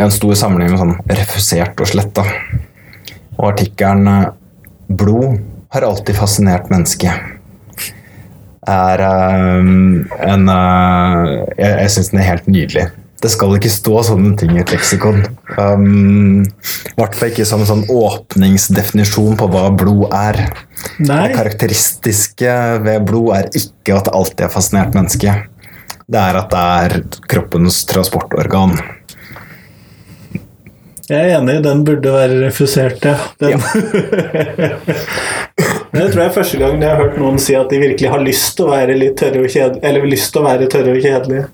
en 0.00 0.12
stor 0.12 0.34
samling 0.42 0.72
med 0.72 0.80
sånn 0.80 0.96
refusert 1.08 1.78
og 1.80 1.88
sletta. 1.92 2.24
Og 3.38 3.52
artikkelen 3.52 4.08
eh, 4.10 4.32
'Blod 4.90 5.38
har 5.70 5.86
alltid 5.86 6.18
fascinert 6.18 6.66
mennesket' 6.72 7.39
er 8.70 9.02
um, 9.60 10.00
en 10.24 10.50
uh, 10.50 11.28
Jeg, 11.58 11.68
jeg 11.68 11.92
syns 11.94 12.10
den 12.12 12.22
er 12.22 12.28
helt 12.30 12.50
nydelig. 12.50 12.86
Det 13.20 13.28
skal 13.28 13.52
ikke 13.58 13.72
stå 13.72 14.00
sånne 14.08 14.32
ting 14.40 14.54
i 14.56 14.62
et 14.62 14.70
leksikon. 14.72 15.20
Um, 15.58 16.40
I 16.40 16.94
hvert 16.96 17.16
fall 17.18 17.32
ikke 17.32 17.44
som 17.48 17.60
en 17.60 17.68
sånn 17.68 17.82
åpningsdefinisjon 17.92 19.36
på 19.40 19.48
hva 19.52 19.66
blod 19.76 20.06
er. 20.16 20.40
Nei. 21.04 21.26
Det 21.28 21.36
karakteristiske 21.36 22.54
ved 22.86 23.04
blod 23.10 23.34
er 23.36 23.50
ikke 23.52 23.98
at 23.98 24.08
det 24.08 24.16
alltid 24.16 24.46
er 24.46 24.54
fascinert 24.54 24.96
menneske. 24.96 25.36
Det 26.10 26.22
er 26.22 26.40
at 26.40 26.48
det 26.54 26.62
er 26.86 26.96
kroppens 27.30 27.82
transportorgan. 27.90 28.72
Jeg 31.10 31.26
er 31.26 31.40
enig, 31.40 31.58
den 31.66 31.84
burde 31.84 32.10
være 32.14 32.40
refusert, 32.46 33.04
ja. 33.04 33.16
Den. 33.42 33.60
Men 35.90 36.04
det 36.04 36.12
tror 36.12 36.22
jeg 36.22 36.30
er 36.30 36.36
første 36.36 36.58
gang 36.60 36.76
jeg 36.78 36.90
har 36.92 37.00
hørt 37.00 37.16
noen 37.18 37.40
si 37.42 37.56
at 37.58 37.72
de 37.72 37.80
virkelig 37.82 38.12
har 38.12 38.22
lyst 38.22 38.52
til 38.58 38.68
å 38.68 38.74
være 38.74 38.94
litt 38.98 39.16
tørre 39.18 39.42
og 39.42 39.50
kjedelige. 39.50 39.82
Eller 39.88 40.06
lyst 40.06 40.30
til 40.30 40.42
å 40.42 40.46
være 40.46 40.68
tørre 40.70 40.94
og 40.94 41.02
kjedelige. 41.02 41.48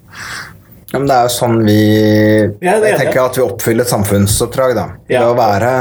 Ja, 0.93 1.01
men 1.01 1.09
det 1.09 1.17
er 1.17 1.27
jo 1.27 1.33
sånn 1.35 1.57
vi 1.67 1.81
det 2.63 2.75
Jeg 2.77 2.99
tenker 3.01 3.23
at 3.25 3.39
vi 3.39 3.43
oppfyller 3.43 3.87
et 3.87 3.91
samfunnsoppdrag, 3.91 4.77
da. 4.77 4.85
Ja. 5.11 5.25
Ved 5.25 5.33
å 5.33 5.39
være 5.41 5.73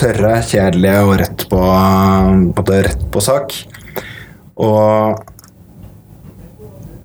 tørre, 0.00 0.32
kjedelige 0.46 1.00
og 1.06 1.14
rett 1.22 1.44
på, 1.50 1.60
både 2.58 2.80
rett 2.88 3.06
på 3.14 3.22
sak. 3.24 3.54
Og 4.60 5.22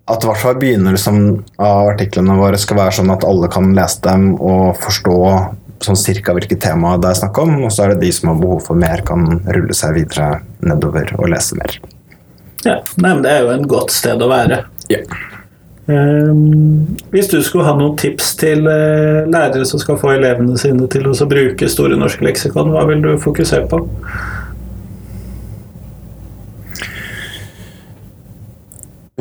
at 0.05 0.21
i 0.21 0.29
hvert 0.29 0.41
fall 0.41 0.57
begynnelsen 0.61 1.21
av 1.57 1.93
artiklene 1.93 2.35
våre 2.37 2.59
skal 2.61 2.77
være 2.81 2.97
sånn 2.99 3.13
at 3.13 3.25
alle 3.25 3.49
kan 3.53 3.71
lese 3.77 4.03
dem 4.05 4.33
og 4.35 4.75
forstå 4.81 5.15
sånn 5.85 5.99
cirka 5.99 6.33
hvilket 6.35 6.63
tema 6.65 6.95
det 7.01 7.11
er 7.11 7.19
snakk 7.21 7.39
om, 7.43 7.53
og 7.67 7.73
så 7.73 7.85
er 7.85 7.93
det 7.93 8.05
de 8.07 8.11
som 8.15 8.31
har 8.31 8.41
behov 8.41 8.65
for 8.67 8.79
mer, 8.79 9.03
kan 9.07 9.25
rulle 9.45 9.77
seg 9.77 9.95
videre 9.99 10.41
nedover 10.65 11.15
og 11.19 11.29
lese 11.31 11.57
mer. 11.59 11.77
Ja, 12.65 12.79
Nei, 12.97 13.11
men 13.11 13.23
det 13.25 13.31
er 13.31 13.45
jo 13.45 13.53
en 13.53 13.67
godt 13.69 13.93
sted 13.93 14.21
å 14.21 14.29
være. 14.31 14.63
Ja. 14.89 15.03
Um, 15.85 16.95
hvis 17.13 17.27
du 17.29 17.37
skulle 17.45 17.67
ha 17.67 17.75
noen 17.77 17.93
tips 18.01 18.31
til 18.41 18.65
uh, 18.65 19.27
lærere 19.29 19.67
som 19.69 19.77
skal 19.77 19.99
få 20.01 20.15
elevene 20.15 20.57
sine 20.57 20.87
til 20.89 21.05
å 21.05 21.13
bruke 21.29 21.69
Store 21.69 21.99
norske 21.99 22.25
leksikon, 22.25 22.71
hva 22.73 22.87
vil 22.89 23.03
du 23.05 23.11
fokusere 23.21 23.69
på? 23.69 23.83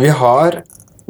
Vi 0.01 0.09
har 0.09 0.63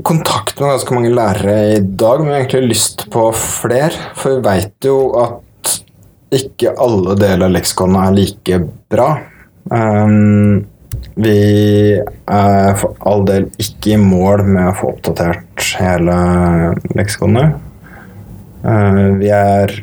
kontakt 0.02 0.58
med 0.58 0.74
ganske 0.74 0.96
mange 0.96 1.14
lærere 1.14 1.54
i 1.76 1.80
dag, 1.80 2.18
men 2.18 2.28
vi 2.28 2.34
har 2.34 2.42
egentlig 2.42 2.74
lyst 2.74 3.06
på 3.14 3.28
flere. 3.38 3.94
For 4.18 4.34
vi 4.34 4.44
veit 4.48 4.88
jo 4.90 4.98
at 5.22 5.38
ikke 6.38 6.74
alle 6.80 7.16
deler 7.20 7.48
av 7.48 7.54
leksikonet 7.54 8.08
er 8.08 8.16
like 8.18 8.60
bra. 8.92 9.08
Um, 9.70 10.64
vi 11.14 11.38
er 12.00 12.76
for 12.80 12.98
all 13.06 13.24
del 13.28 13.48
ikke 13.62 13.94
i 13.94 14.00
mål 14.00 14.44
med 14.48 14.70
å 14.70 14.76
få 14.80 14.92
oppdatert 14.96 15.66
hele 15.80 16.16
leksikonet. 16.96 17.58
Uh, 18.64 19.14
vi 19.20 19.30
er 19.34 19.74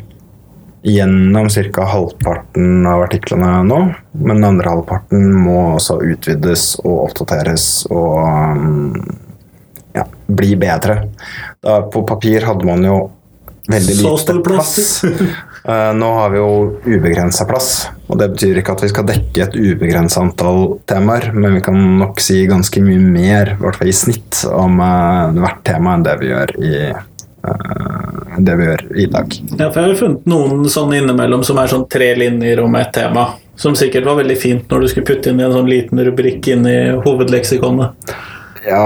gjennom 0.81 1.49
ca. 1.49 1.85
halvparten 1.85 2.87
av 2.89 3.03
artiklene 3.05 3.51
nå, 3.67 3.79
men 4.17 4.39
den 4.39 4.47
andre 4.47 4.73
halvparten 4.73 5.27
må 5.43 5.75
også 5.75 5.99
utvides 6.01 6.73
og 6.81 7.03
oppdateres 7.05 7.67
og 7.93 8.17
um, 8.57 8.95
ja, 9.93 10.07
bli 10.27 10.55
bedre. 10.57 11.03
Da, 11.61 11.83
på 11.91 12.03
papir 12.07 12.47
hadde 12.49 12.65
man 12.65 12.85
jo 12.87 12.97
veldig 13.69 13.97
lite 14.01 14.37
plass. 14.45 14.75
Eh, 15.63 15.93
nå 15.93 16.13
har 16.13 16.29
vi 16.29 16.39
jo 16.39 16.53
ubegrensa 16.85 17.45
plass, 17.45 17.89
og 18.09 18.17
det 18.17 18.31
betyr 18.33 18.59
ikke 18.61 18.73
at 18.73 18.81
vi 18.81 18.89
skal 18.89 19.05
dekke 19.05 19.43
et 19.45 19.57
ubegrensa 19.59 20.23
antall 20.23 20.79
temaer, 20.89 21.29
men 21.35 21.59
vi 21.59 21.61
kan 21.67 21.77
nok 21.99 22.21
si 22.23 22.39
ganske 22.49 22.81
mye 22.81 23.01
mer, 23.01 23.53
i 23.53 23.61
hvert 23.61 23.77
fall 23.77 23.91
i 23.91 23.95
snitt, 23.95 24.41
om 24.49 24.81
eh, 24.81 25.37
hvert 25.37 25.61
tema 25.67 25.93
enn 25.93 26.07
det 26.07 26.17
vi 26.23 26.31
gjør 26.31 26.55
i, 26.65 26.73
eh, 26.89 28.41
det 28.41 28.57
vi 28.57 28.67
gjør 28.71 28.85
i 29.05 29.07
dag. 29.13 29.37
Ja, 29.53 29.69
for 29.69 29.83
jeg 29.83 29.91
har 29.91 30.01
funnet 30.01 30.27
noen 30.33 30.65
sånne 30.65 31.03
innimellom 31.03 31.45
som 31.45 31.61
er 31.61 31.69
sånn 31.69 31.85
tre 31.93 32.09
linjer 32.17 32.65
om 32.65 32.81
et 32.81 32.93
tema. 32.97 33.29
Som 33.61 33.77
sikkert 33.77 34.07
var 34.07 34.17
veldig 34.17 34.41
fint 34.41 34.71
når 34.71 34.81
du 34.81 34.89
skulle 34.89 35.11
putte 35.13 35.29
inn 35.29 35.41
i 35.43 35.45
en 35.45 35.53
sånn 35.53 35.69
liten 35.69 35.99
rubrikk 36.01 36.47
inn 36.49 36.65
i 36.65 36.77
hovedleksikonet. 37.03 38.13
Ja, 38.65 38.85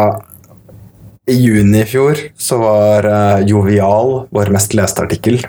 i 1.31 1.35
juni 1.39 1.85
i 1.85 1.87
fjor 1.87 2.19
så 2.35 2.59
var 2.59 3.07
Jovial 3.47 4.25
vår 4.35 4.51
mest 4.51 4.75
leste 4.75 5.05
artikkel. 5.05 5.39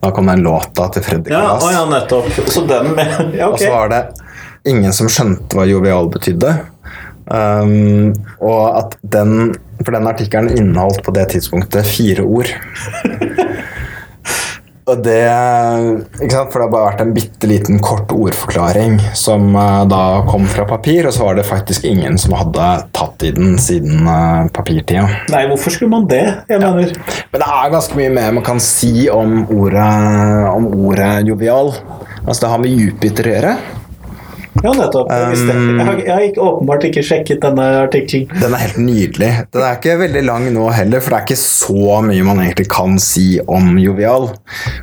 Da 0.00 0.10
kom 0.14 0.26
den 0.30 0.42
låta 0.44 0.88
til 0.94 1.02
Freddy 1.06 1.32
Ja, 1.32 1.40
Kalas. 1.40 1.64
å 1.64 1.72
ja, 1.72 1.84
nettopp. 1.90 2.30
Så 2.52 2.64
den 2.68 2.92
Ja, 3.38 3.48
Og 3.48 3.58
så 3.60 3.70
var 3.72 3.88
det 3.92 4.02
ingen 4.68 4.92
som 4.94 5.08
skjønte 5.10 5.56
hva 5.56 5.66
jovial 5.68 6.10
betydde. 6.12 6.52
Um, 7.26 8.12
og 8.38 8.76
at 8.78 8.92
den 9.02 9.50
For 9.82 9.90
den 9.96 10.06
artikkelen 10.06 10.52
inneholdt 10.54 11.02
på 11.04 11.12
det 11.16 11.26
tidspunktet 11.34 11.86
fire 11.88 12.22
ord. 12.24 12.52
og 14.86 15.02
det? 15.02 15.22
For 16.14 16.26
det 16.30 16.36
har 16.36 16.70
bare 16.70 16.84
vært 16.92 17.00
en 17.02 17.12
bitte 17.16 17.48
liten 17.50 17.80
kort 17.82 18.12
ordforklaring 18.14 18.98
som 19.18 19.48
eh, 19.58 19.82
da 19.90 20.02
kom 20.28 20.46
fra 20.50 20.66
papir, 20.68 21.08
og 21.08 21.14
så 21.14 21.26
var 21.26 21.38
det 21.38 21.46
faktisk 21.48 21.86
ingen 21.88 22.18
som 22.20 22.36
hadde 22.38 22.68
tatt 22.96 23.26
i 23.26 23.32
den 23.34 23.56
siden 23.62 24.06
eh, 24.06 24.46
papirtida. 24.54 25.08
Nei, 25.32 25.42
hvorfor 25.50 25.74
skulle 25.74 25.90
man 25.92 26.06
det? 26.10 26.22
Jeg 26.50 26.62
mener 26.62 26.94
Men 27.32 27.42
det 27.42 27.48
er 27.48 27.72
ganske 27.74 27.98
mye 27.98 28.12
mer 28.14 28.36
man 28.38 28.46
kan 28.46 28.62
si 28.62 29.08
om 29.10 29.42
ordet, 29.50 29.90
om 30.52 30.70
ordet 30.86 31.26
jovial. 31.26 31.74
Altså 32.26 32.44
Det 32.44 32.52
har 32.52 32.62
med 32.62 32.78
Jupiter 32.78 33.26
å 33.26 33.34
gjøre. 33.34 33.56
Ja, 34.66 34.72
nettopp. 34.74 35.10
Jeg. 35.12 35.40
Um, 35.46 35.78
jeg, 35.78 35.86
har, 35.86 35.98
jeg 36.02 36.12
har 36.12 36.24
ikke, 36.26 36.42
åpenbart 36.42 36.86
ikke 36.88 37.02
sjekket 37.06 37.42
denne 37.44 37.66
artikkelen. 37.84 38.30
Den 38.42 38.54
er 38.56 38.62
helt 38.64 38.78
nydelig. 38.82 39.32
Den 39.54 39.66
er 39.66 39.76
ikke 39.78 39.98
veldig 40.00 40.22
lang 40.26 40.46
nå 40.54 40.64
heller, 40.74 41.02
for 41.02 41.14
det 41.14 41.18
er 41.20 41.26
ikke 41.28 41.42
så 41.44 41.98
mye 42.06 42.24
man 42.26 42.40
egentlig 42.42 42.66
kan 42.72 42.96
si 43.02 43.26
om 43.46 43.76
jovial. 43.78 44.32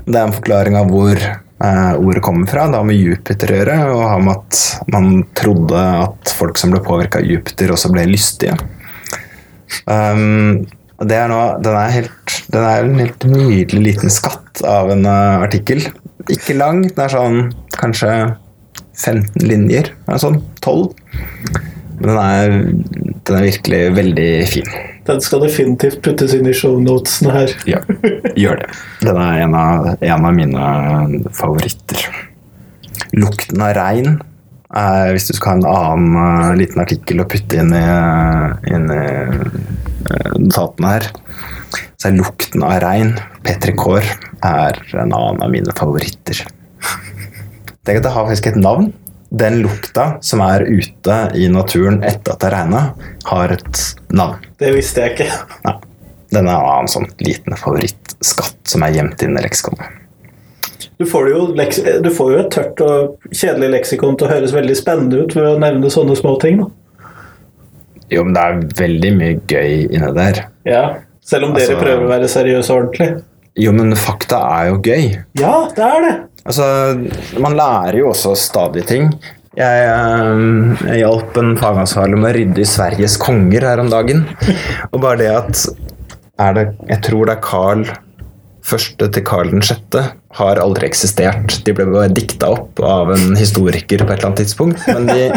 Det 0.06 0.16
er 0.16 0.22
en 0.24 0.36
forklaring 0.38 0.78
av 0.80 0.94
hvor 0.94 1.20
uh, 1.20 1.94
ordet 2.00 2.24
kommer 2.24 2.48
fra. 2.48 2.70
Det 2.72 2.80
har 2.80 2.88
med 2.88 3.02
Jupiter 3.02 3.52
å 3.52 3.58
gjøre, 3.60 3.80
og 3.96 4.06
har 4.08 4.24
med 4.24 4.38
at 4.38 4.62
man 4.94 5.10
trodde 5.36 5.82
at 6.06 6.36
folk 6.38 6.62
som 6.62 6.72
ble 6.72 6.84
påvirka 6.86 7.20
av 7.20 7.28
Jupiter, 7.28 7.74
også 7.76 7.92
ble 7.92 8.06
lystige. 8.14 8.56
Um, 9.90 10.64
det 11.04 11.18
er 11.18 11.28
nå, 11.28 11.42
den, 11.66 11.76
er 11.76 11.98
helt, 11.98 12.38
den 12.54 12.70
er 12.70 12.86
en 12.86 13.02
helt 13.02 13.28
nydelig 13.28 13.84
liten 13.90 14.14
skatt 14.14 14.64
av 14.68 14.94
en 14.94 15.04
uh, 15.10 15.44
artikkel. 15.44 15.84
Ikke 16.32 16.56
lang, 16.56 16.86
den 16.88 17.04
er 17.04 17.12
sånn 17.12 17.42
kanskje 17.76 18.14
15 18.94 19.48
linjer, 19.48 19.94
eller 20.08 20.22
sånn, 20.22 20.42
12. 20.62 20.92
Men 22.00 22.10
den 22.10 22.20
er, 22.20 22.58
den 23.24 23.38
er 23.38 23.48
virkelig 23.48 23.82
veldig 23.98 24.32
fin. 24.52 24.76
Den 25.08 25.20
skal 25.24 25.44
definitivt 25.44 26.02
puttes 26.04 26.34
inn 26.36 26.48
i 26.48 26.56
shownotene 26.56 27.34
her. 27.36 27.56
Ja, 27.68 27.82
gjør 28.40 28.62
det. 28.62 28.70
Den 29.04 29.20
er 29.20 29.42
en 29.44 29.58
av, 29.58 29.90
en 30.00 30.28
av 30.30 30.38
mine 30.38 31.24
favoritter. 31.36 32.06
Lukten 33.14 33.62
av 33.62 33.76
regn 33.78 34.16
er, 34.74 35.12
hvis 35.14 35.28
du 35.30 35.36
skal 35.38 35.52
ha 35.52 35.58
en 35.60 35.68
annen 35.70 36.16
uh, 36.18 36.56
liten 36.58 36.82
artikkel 36.82 37.22
å 37.22 37.28
putte 37.30 37.60
inn 37.62 37.76
i, 37.78 37.84
inn 38.74 38.88
i 38.90 39.04
uh, 39.30 40.32
notatene 40.40 40.96
her, 40.96 41.10
så 42.00 42.10
er 42.10 42.18
lukten 42.18 42.66
av 42.66 42.80
regn, 42.84 43.14
Petri 43.46 43.76
Kår, 43.78 44.08
er 44.44 44.80
en 44.98 45.14
annen 45.14 45.44
av 45.44 45.52
mine 45.54 45.76
favoritter. 45.78 46.42
Tenk 47.84 48.00
at 48.00 48.06
det 48.06 48.14
har 48.16 48.28
faktisk 48.30 48.48
et 48.54 48.60
navn. 48.60 48.92
Den 49.34 49.58
lukta 49.64 50.06
som 50.24 50.44
er 50.46 50.62
ute 50.70 51.16
i 51.36 51.48
naturen 51.52 52.04
etter 52.06 52.36
at 52.36 52.44
det 52.44 52.52
regna, 52.54 52.84
har 53.26 53.54
et 53.56 53.80
navn. 54.14 54.44
Det 54.62 54.70
visste 54.76 55.02
jeg 55.04 55.16
ikke. 55.16 55.28
Nei. 55.66 55.74
Den 56.34 56.48
er 56.50 56.70
en 56.80 56.90
sånn 56.90 57.10
liten 57.22 57.58
favorittskatt 57.60 58.62
som 58.70 58.86
er 58.86 58.96
gjemt 58.96 59.22
inn 59.26 59.38
i 59.38 59.44
leksikonet. 59.44 60.00
Du 61.02 61.06
får, 61.10 61.28
jo, 61.32 61.42
leks 61.58 61.80
du 62.06 62.10
får 62.14 62.32
jo 62.32 62.40
et 62.44 62.52
tørt 62.54 62.82
og 62.86 63.28
kjedelig 63.34 63.70
leksikon 63.74 64.16
til 64.20 64.28
å 64.28 64.32
høres 64.32 64.54
veldig 64.56 64.76
spennende 64.78 65.24
ut 65.26 65.36
ved 65.36 65.50
å 65.50 65.60
nevne 65.62 65.90
sånne 65.92 66.16
små 66.18 66.36
ting. 66.42 66.62
Da. 66.62 66.70
Jo, 68.14 68.24
men 68.28 68.36
det 68.38 68.44
er 68.44 68.64
veldig 68.80 69.12
mye 69.18 69.36
gøy 69.50 69.88
inni 69.90 70.14
der. 70.16 70.46
Ja, 70.70 70.84
Selv 71.24 71.46
om 71.48 71.54
dere 71.56 71.70
Altså- 71.72 71.80
prøver 71.80 72.04
å 72.04 72.10
være 72.10 72.28
seriøse 72.28 72.70
og 72.70 72.80
ordentlig. 72.82 73.24
Jo, 73.56 73.72
men 73.72 73.96
fakta 73.96 74.42
er 74.60 74.70
jo 74.70 74.78
gøy. 74.82 75.24
Ja, 75.40 75.70
det 75.76 75.84
er 75.86 76.02
det. 76.04 76.16
Altså, 76.44 76.66
man 77.40 77.56
lærer 77.56 78.02
jo 78.02 78.10
også 78.12 78.36
stadig 78.40 78.86
ting. 78.90 79.12
Jeg, 79.54 79.84
eh, 79.86 80.88
jeg 80.90 81.04
hjalp 81.04 81.38
en 81.40 81.54
fagansvarlig 81.60 82.18
med 82.20 82.32
å 82.32 82.38
rydde 82.40 82.64
i 82.64 82.68
Sveriges 82.68 83.20
konger 83.22 83.68
her 83.70 83.84
om 83.84 83.92
dagen. 83.92 84.26
Og 84.92 85.04
bare 85.04 85.22
det 85.22 85.30
at 85.34 85.68
det, 86.58 86.66
Jeg 86.90 87.02
tror 87.06 87.30
det 87.30 87.38
er 87.38 87.46
Carl 87.46 87.86
første 88.64 89.10
til 89.12 89.24
Carl 89.28 89.52
6. 89.54 90.00
har 90.40 90.60
aldri 90.62 90.88
eksistert. 90.88 91.60
De 91.68 91.76
ble 91.76 91.86
bare 91.92 92.12
dikta 92.16 92.50
opp 92.56 92.80
av 92.80 93.12
en 93.14 93.36
historiker 93.38 94.02
på 94.02 94.10
et 94.10 94.18
eller 94.18 94.30
annet 94.32 94.42
tidspunkt. 94.42 94.84
Men 94.88 95.08
de 95.12 95.30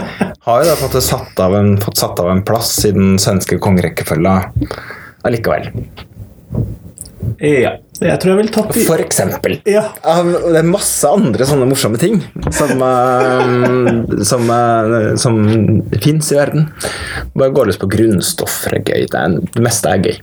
har 0.47 0.63
jo 0.63 0.69
da 0.71 0.77
fått 0.79 0.99
satt 1.05 1.43
av 1.43 1.57
en, 1.59 1.75
fått 1.83 2.01
satt 2.01 2.23
av 2.23 2.31
en 2.33 2.45
plass 2.47 2.73
i 2.89 2.95
den 2.97 3.19
svenske 3.23 3.59
kongerekkefølga 3.63 4.39
allikevel. 5.27 5.69
Ja. 7.41 7.73
Jeg 7.97 8.21
tror 8.21 8.31
jeg 8.33 8.39
ville 8.43 8.53
tatt 8.53 8.77
i 8.77 8.85
For 8.85 9.01
eksempel. 9.01 9.57
Ja. 9.69 9.87
Det 10.05 10.61
er 10.61 10.69
masse 10.69 11.09
andre 11.09 11.47
sånne 11.49 11.69
morsomme 11.69 12.01
ting 12.01 12.21
som, 12.53 12.75
eh, 12.85 14.23
som, 14.29 14.51
eh, 14.53 15.15
som 15.21 15.41
fins 15.97 16.33
i 16.33 16.39
verden. 16.39 16.69
Bare 17.35 17.55
gå 17.57 17.65
løs 17.67 17.81
på 17.81 17.89
grunnstoffer 17.93 18.77
er 18.79 18.85
gøy. 18.85 19.07
Det, 19.13 19.23
er, 19.23 19.39
det 19.57 19.65
meste 19.65 19.93
er 19.93 20.05
gøy. 20.05 20.21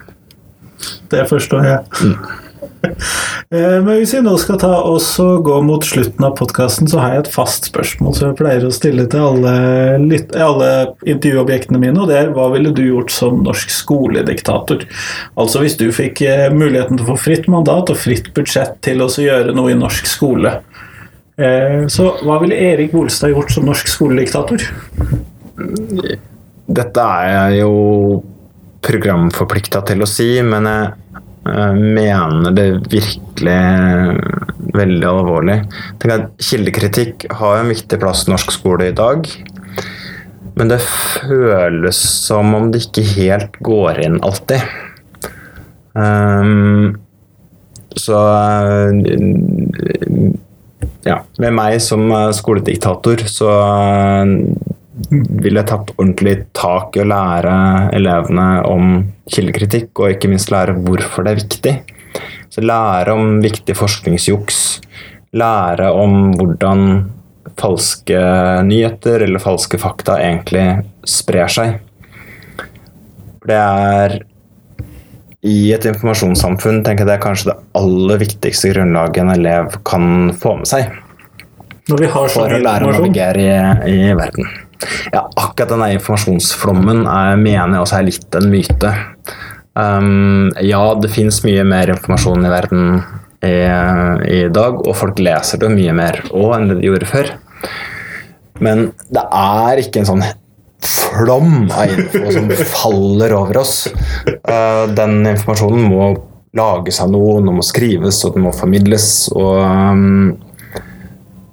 Det 1.13 1.25
forstår 1.29 1.69
jeg. 1.69 1.81
Eh, 2.05 2.39
Men 3.53 3.85
hvis 3.87 4.13
vi 4.15 4.21
nå 4.25 4.33
skal 4.41 4.57
ta 4.61 4.71
oss 4.89 5.07
og 5.21 5.43
gå 5.47 5.59
mot 5.65 5.85
slutten 5.85 6.25
av 6.25 6.35
podkasten, 6.39 6.89
så 6.89 6.99
har 6.99 7.13
jeg 7.13 7.23
et 7.23 7.31
fast 7.35 7.69
spørsmål 7.69 8.15
som 8.17 8.29
jeg 8.29 8.37
pleier 8.39 8.65
å 8.65 8.71
stille 8.73 9.05
til 9.11 9.23
alle, 9.23 9.53
litt, 10.03 10.33
alle 10.35 10.71
intervjuobjektene 11.05 11.79
mine, 11.81 11.95
og 12.01 12.09
det 12.11 12.17
er 12.19 12.33
hva 12.35 12.49
ville 12.53 12.73
du 12.75 12.83
gjort 12.85 13.13
som 13.13 13.43
norsk 13.45 13.71
skolediktator? 13.73 14.83
Altså 15.39 15.63
hvis 15.63 15.77
du 15.79 15.87
fikk 15.95 16.23
eh, 16.27 16.47
muligheten 16.53 16.99
til 16.99 17.05
å 17.05 17.13
få 17.13 17.19
fritt 17.29 17.49
mandat 17.51 17.93
og 17.93 17.99
fritt 17.99 18.31
budsjett 18.35 18.79
til 18.85 19.03
å 19.05 19.11
gjøre 19.11 19.55
noe 19.55 19.73
i 19.73 19.79
norsk 19.79 20.09
skole. 20.09 20.57
Eh, 21.37 21.85
Så 21.93 22.09
hva 22.25 22.39
ville 22.41 22.57
Erik 22.57 22.91
Bolstad 22.93 23.33
gjort 23.33 23.53
som 23.53 23.67
norsk 23.69 23.89
skolediktator? 23.89 24.65
Dette 26.73 27.07
er 27.21 27.31
jeg 27.31 27.63
jo 27.63 27.73
programforplikta 28.83 29.83
til 29.87 30.03
å 30.03 30.09
si, 30.09 30.29
men 30.43 30.67
jeg 30.67 30.89
eh, 30.89 30.99
mener 31.43 32.53
det 32.55 32.67
virkelig 32.91 33.57
veldig 34.73 35.07
alvorlig. 35.09 35.57
Tenk 35.99 36.13
at 36.15 36.43
Kildekritikk 36.43 37.27
har 37.39 37.59
en 37.59 37.71
viktig 37.71 37.99
plass 37.99 38.23
i 38.27 38.31
norsk 38.31 38.53
skole 38.55 38.87
i 38.91 38.95
dag. 38.95 39.27
Men 40.55 40.69
det 40.69 40.79
føles 40.85 41.99
som 42.27 42.53
om 42.55 42.69
det 42.71 42.85
ikke 42.85 43.05
helt 43.15 43.57
går 43.65 44.03
inn 44.05 44.19
alltid. 44.23 44.61
Um, 45.93 46.95
så 47.95 48.17
eh, 48.17 48.89
ja, 51.05 51.19
med 51.41 51.53
meg 51.53 51.79
som 51.83 52.07
eh, 52.09 52.31
skolediktator 52.33 53.25
så 53.29 53.49
eh, 53.53 54.33
ville 55.43 55.63
tatt 55.65 55.91
ordentlig 55.95 56.35
tak 56.55 56.97
i 56.97 57.01
å 57.03 57.07
lære 57.09 57.55
elevene 57.97 58.47
om 58.69 58.93
kildekritikk, 59.31 59.91
og 59.97 60.13
ikke 60.13 60.29
minst 60.31 60.53
lære 60.53 60.77
hvorfor 60.85 61.25
det 61.25 61.33
er 61.33 61.41
viktig. 61.41 61.75
Så 62.53 62.61
lære 62.61 63.15
om 63.17 63.39
viktig 63.41 63.75
forskningsjuks. 63.77 64.59
Lære 65.33 65.89
om 65.97 66.35
hvordan 66.37 66.83
falske 67.59 68.19
nyheter 68.65 69.25
eller 69.25 69.41
falske 69.41 69.79
fakta 69.81 70.19
egentlig 70.21 70.67
sprer 71.09 71.49
seg. 71.51 71.79
Det 73.43 73.57
er 73.57 74.19
i 75.43 75.73
et 75.75 75.85
informasjonssamfunn 75.89 76.83
tenker 76.85 77.03
jeg 77.03 77.09
det 77.09 77.15
er 77.17 77.23
kanskje 77.25 77.49
det 77.49 77.57
aller 77.75 78.21
viktigste 78.21 78.71
grunnlaget 78.71 79.25
en 79.25 79.33
elev 79.33 79.73
kan 79.83 80.05
få 80.39 80.53
med 80.61 80.69
seg 80.69 80.85
Når 81.91 81.99
vi 81.99 82.11
har 82.13 82.29
for 82.31 82.31
sånn 82.37 82.55
å 82.55 82.61
lære 82.63 82.87
å 82.87 82.93
navigere 82.95 83.43
i, 83.43 83.97
i 84.07 84.13
verden. 84.15 84.47
Ja, 85.13 85.25
akkurat 85.27 85.71
denne 85.71 85.91
informasjonsflommen 85.97 87.05
er, 87.07 87.39
mener 87.39 87.77
jeg 87.77 87.85
også 87.85 87.99
er 87.99 88.07
litt 88.09 88.37
en 88.39 88.49
myte. 88.51 88.93
Um, 89.73 90.51
ja, 90.61 90.83
det 91.01 91.09
fins 91.13 91.41
mye 91.45 91.63
mer 91.65 91.89
informasjon 91.95 92.45
i 92.45 92.51
verden 92.53 93.01
i, 93.43 93.55
i 94.29 94.43
dag, 94.53 94.77
og 94.79 94.95
folk 94.95 95.19
leser 95.23 95.61
det 95.63 95.71
mye 95.73 95.95
mer 95.97 96.21
òg 96.31 96.53
enn 96.57 96.69
det 96.71 96.79
de 96.79 96.87
gjorde 96.91 97.09
før. 97.09 97.33
Men 98.63 98.91
det 99.11 99.23
er 99.33 99.81
ikke 99.81 100.03
en 100.03 100.09
sånn 100.11 100.25
flom 100.83 101.71
av 101.71 101.91
info 101.91 102.31
som 102.35 102.51
faller 102.69 103.33
over 103.37 103.61
oss. 103.63 103.75
Uh, 104.45 104.85
den 104.93 105.21
informasjonen 105.25 105.89
må 105.89 106.11
lages 106.53 106.99
av 107.01 107.11
noen, 107.13 107.47
den 107.47 107.57
må 107.57 107.65
skrives 107.65 108.21
og 108.27 108.37
den 108.37 108.45
må 108.45 108.53
formidles. 108.55 109.07
og 109.33 109.63
um, 109.63 110.33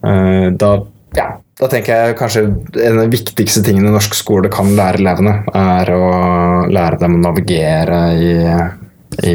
uh, 0.05 0.49
da, 0.61 0.75
ja, 1.17 1.31
da 1.61 1.69
tenker 1.69 1.93
jeg 1.93 2.17
kanskje 2.17 2.43
en 2.49 2.99
av 2.99 3.03
de 3.05 3.13
viktigste 3.13 3.63
tingene 3.67 3.93
norsk 3.93 4.15
skole 4.17 4.49
kan 4.53 4.71
lære 4.79 5.03
elevene, 5.03 5.35
er 5.53 5.91
å 5.93 6.05
lære 6.73 7.01
dem 7.03 7.19
å 7.19 7.25
navigere 7.27 7.99
i, 8.17 8.31
i 9.29 9.35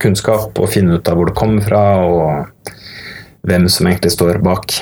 kunnskap 0.00 0.56
og 0.56 0.72
finne 0.72 0.96
ut 0.96 1.10
av 1.10 1.18
hvor 1.18 1.28
det 1.28 1.36
kommer 1.36 1.66
fra, 1.66 1.82
og 2.00 2.70
hvem 3.46 3.68
som 3.68 3.90
egentlig 3.90 4.14
står 4.16 4.40
bak. 4.44 4.78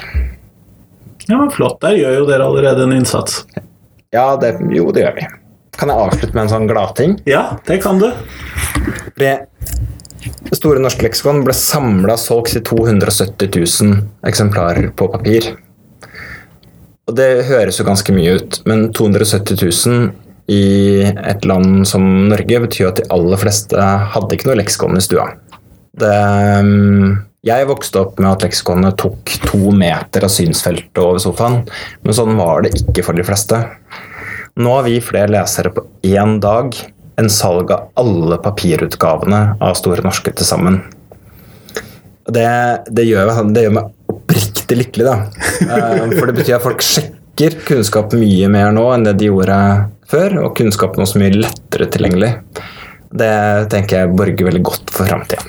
Ja, 1.26 1.40
men 1.40 1.50
Flott, 1.50 1.80
der 1.82 1.98
gjør 1.98 2.20
jo 2.20 2.28
dere 2.28 2.46
allerede 2.46 2.86
en 2.86 2.94
innsats. 2.94 3.42
Ja, 4.14 4.36
det, 4.38 4.54
jo, 4.70 4.86
det 4.94 5.02
gjør 5.02 5.18
vi. 5.18 5.26
Kan 5.74 5.90
jeg 5.90 5.98
avslutte 5.98 6.36
med 6.36 6.44
en 6.44 6.52
sånn 6.52 6.70
gladting? 6.70 7.18
Ja, 7.26 7.56
det 7.66 7.80
kan 7.82 7.98
du. 7.98 8.12
Det 9.18 9.34
Store 10.54 10.80
norske 10.80 11.04
leksikon 11.04 11.42
ble 11.44 11.52
samla 11.56 12.14
solgt 12.20 12.54
i 12.56 12.62
270 12.64 13.50
000 13.58 13.98
eksemplarer 14.28 14.92
på 14.96 15.10
papir. 15.12 15.50
Det 17.12 17.44
høres 17.50 17.78
jo 17.80 17.84
ganske 17.84 18.14
mye 18.16 18.38
ut, 18.38 18.60
men 18.68 18.86
270 18.96 19.58
000 19.60 20.12
i 20.52 21.04
et 21.04 21.44
land 21.48 21.84
som 21.88 22.04
Norge 22.30 22.60
betyr 22.64 22.90
at 22.90 23.00
de 23.00 23.06
aller 23.12 23.40
fleste 23.40 23.76
hadde 24.14 24.36
ikke 24.36 24.48
noe 24.48 24.58
leksikon 24.60 24.96
i 24.96 25.04
stua. 25.04 25.26
Det, 26.00 26.16
jeg 27.44 27.68
vokste 27.68 28.00
opp 28.00 28.18
med 28.20 28.30
at 28.30 28.44
leksikonet 28.46 28.96
tok 29.00 29.36
to 29.44 29.72
meter 29.76 30.24
av 30.24 30.32
synsfeltet 30.32 31.00
over 31.00 31.20
sofaen, 31.22 31.62
men 32.04 32.16
sånn 32.16 32.36
var 32.40 32.64
det 32.64 32.74
ikke 32.80 33.04
for 33.06 33.16
de 33.16 33.26
fleste. 33.26 33.60
Nå 34.56 34.76
har 34.76 34.86
vi 34.86 34.98
flere 35.04 35.32
lesere 35.34 35.72
på 35.74 35.84
én 36.08 36.38
dag 36.40 36.72
enn 37.20 37.30
salg 37.30 37.70
av 37.74 37.90
alle 38.00 38.40
papirutgavene 38.42 39.42
av 39.62 39.76
Store 39.78 40.02
norske 40.06 40.32
til 40.34 40.48
sammen. 40.48 40.80
Det, 42.24 42.48
det, 42.88 43.04
gjør, 43.04 43.30
det 43.52 43.66
gjør 43.66 43.76
meg 43.76 43.92
oppriktig 44.34 44.78
lykkelig, 44.80 45.04
da. 45.06 45.16
Eh, 45.64 46.18
For 46.18 46.26
det 46.30 46.36
betyr 46.40 46.56
at 46.58 46.64
folk 46.64 46.82
sjekker 46.84 47.58
kunnskap 47.66 48.12
mye 48.18 48.48
mer 48.52 48.72
nå 48.74 48.86
enn 48.94 49.06
det 49.06 49.16
de 49.20 49.30
gjorde 49.30 49.58
før, 50.10 50.38
og 50.44 50.56
kunnskapen 50.58 51.00
er 51.02 51.06
også 51.06 51.22
mye 51.22 51.34
lettere 51.38 51.88
tilgjengelig. 51.90 52.32
Det 53.14 53.32
tenker 53.70 54.02
jeg 54.02 54.16
borger 54.18 54.48
veldig 54.50 54.62
godt 54.66 54.90
for 54.94 55.06
framtida. 55.06 55.42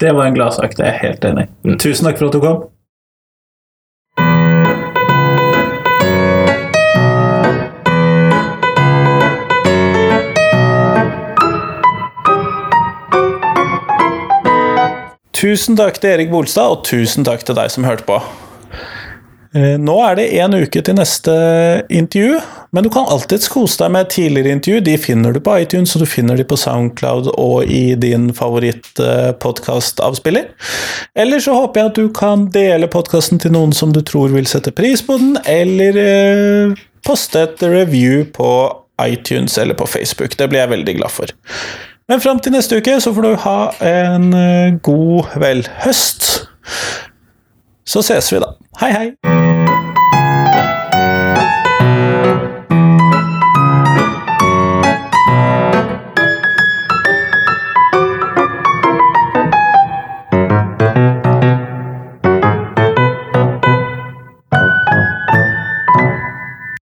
Det 0.00 0.12
var 0.14 0.28
en 0.28 0.36
gladsak, 0.36 0.76
det 0.78 0.84
er 0.86 0.92
jeg 0.92 1.02
helt 1.02 1.24
enig 1.30 1.46
i. 1.48 1.76
Tusen 1.82 2.06
takk 2.08 2.18
for 2.20 2.30
at 2.30 2.36
du 2.36 2.40
kom. 2.42 2.62
Tusen 15.34 15.74
takk 15.78 15.98
til 15.98 16.10
Erik 16.14 16.30
Bolstad, 16.30 16.70
og 16.70 16.84
tusen 16.86 17.24
takk 17.26 17.42
til 17.46 17.54
deg 17.58 17.70
som 17.72 17.84
hørte 17.86 18.04
på. 18.06 18.20
Eh, 19.54 19.78
Nå 19.78 20.02
er 20.02 20.14
det 20.18 20.32
én 20.38 20.54
uke 20.54 20.82
til 20.82 20.94
neste 20.98 21.32
intervju, 21.90 22.40
men 22.74 22.82
du 22.86 22.90
kan 22.90 23.06
alltids 23.10 23.48
kose 23.50 23.78
deg 23.82 23.90
med 23.94 24.10
tidligere 24.10 24.52
intervju. 24.56 24.80
De 24.86 24.98
finner 24.98 25.32
du 25.34 25.40
på 25.42 25.58
iTunes, 25.62 25.94
og 25.94 26.00
du 26.02 26.06
finner 26.10 26.36
de 26.38 26.44
på 26.46 26.56
Soundcloud 26.58 27.26
og 27.34 27.64
i 27.70 27.94
din 27.98 28.32
favorittpodkastavspiller. 28.34 30.44
Eller 31.14 31.38
så 31.42 31.52
håper 31.58 31.80
jeg 31.80 31.86
at 31.90 31.98
du 31.98 32.08
kan 32.14 32.50
dele 32.54 32.86
podkasten 32.90 33.38
til 33.42 33.52
noen 33.54 33.72
som 33.74 33.92
du 33.94 34.00
tror 34.06 34.28
vil 34.34 34.46
sette 34.50 34.72
pris 34.74 35.02
på 35.06 35.18
den, 35.22 35.38
eller 35.46 35.92
eh, 36.02 36.74
poste 37.06 37.38
et 37.46 37.62
review 37.62 38.24
på 38.34 38.84
iTunes 39.02 39.58
eller 39.58 39.74
på 39.74 39.86
Facebook. 39.90 40.36
Det 40.38 40.48
blir 40.50 40.60
jeg 40.62 40.70
veldig 40.70 40.94
glad 40.98 41.10
for. 41.10 41.26
Men 42.08 42.20
fram 42.20 42.38
til 42.38 42.52
neste 42.52 42.76
uke 42.76 42.98
så 43.00 43.14
får 43.16 43.24
du 43.24 43.34
ha 43.46 43.58
en 43.88 44.26
eh, 44.36 44.74
god 44.84 45.38
vel 45.40 45.64
høst. 45.84 46.26
Så 47.86 48.02
ses 48.04 48.32
vi, 48.32 48.42
da. 48.44 48.52
Hei, 48.80 48.92
hei. 48.92 49.73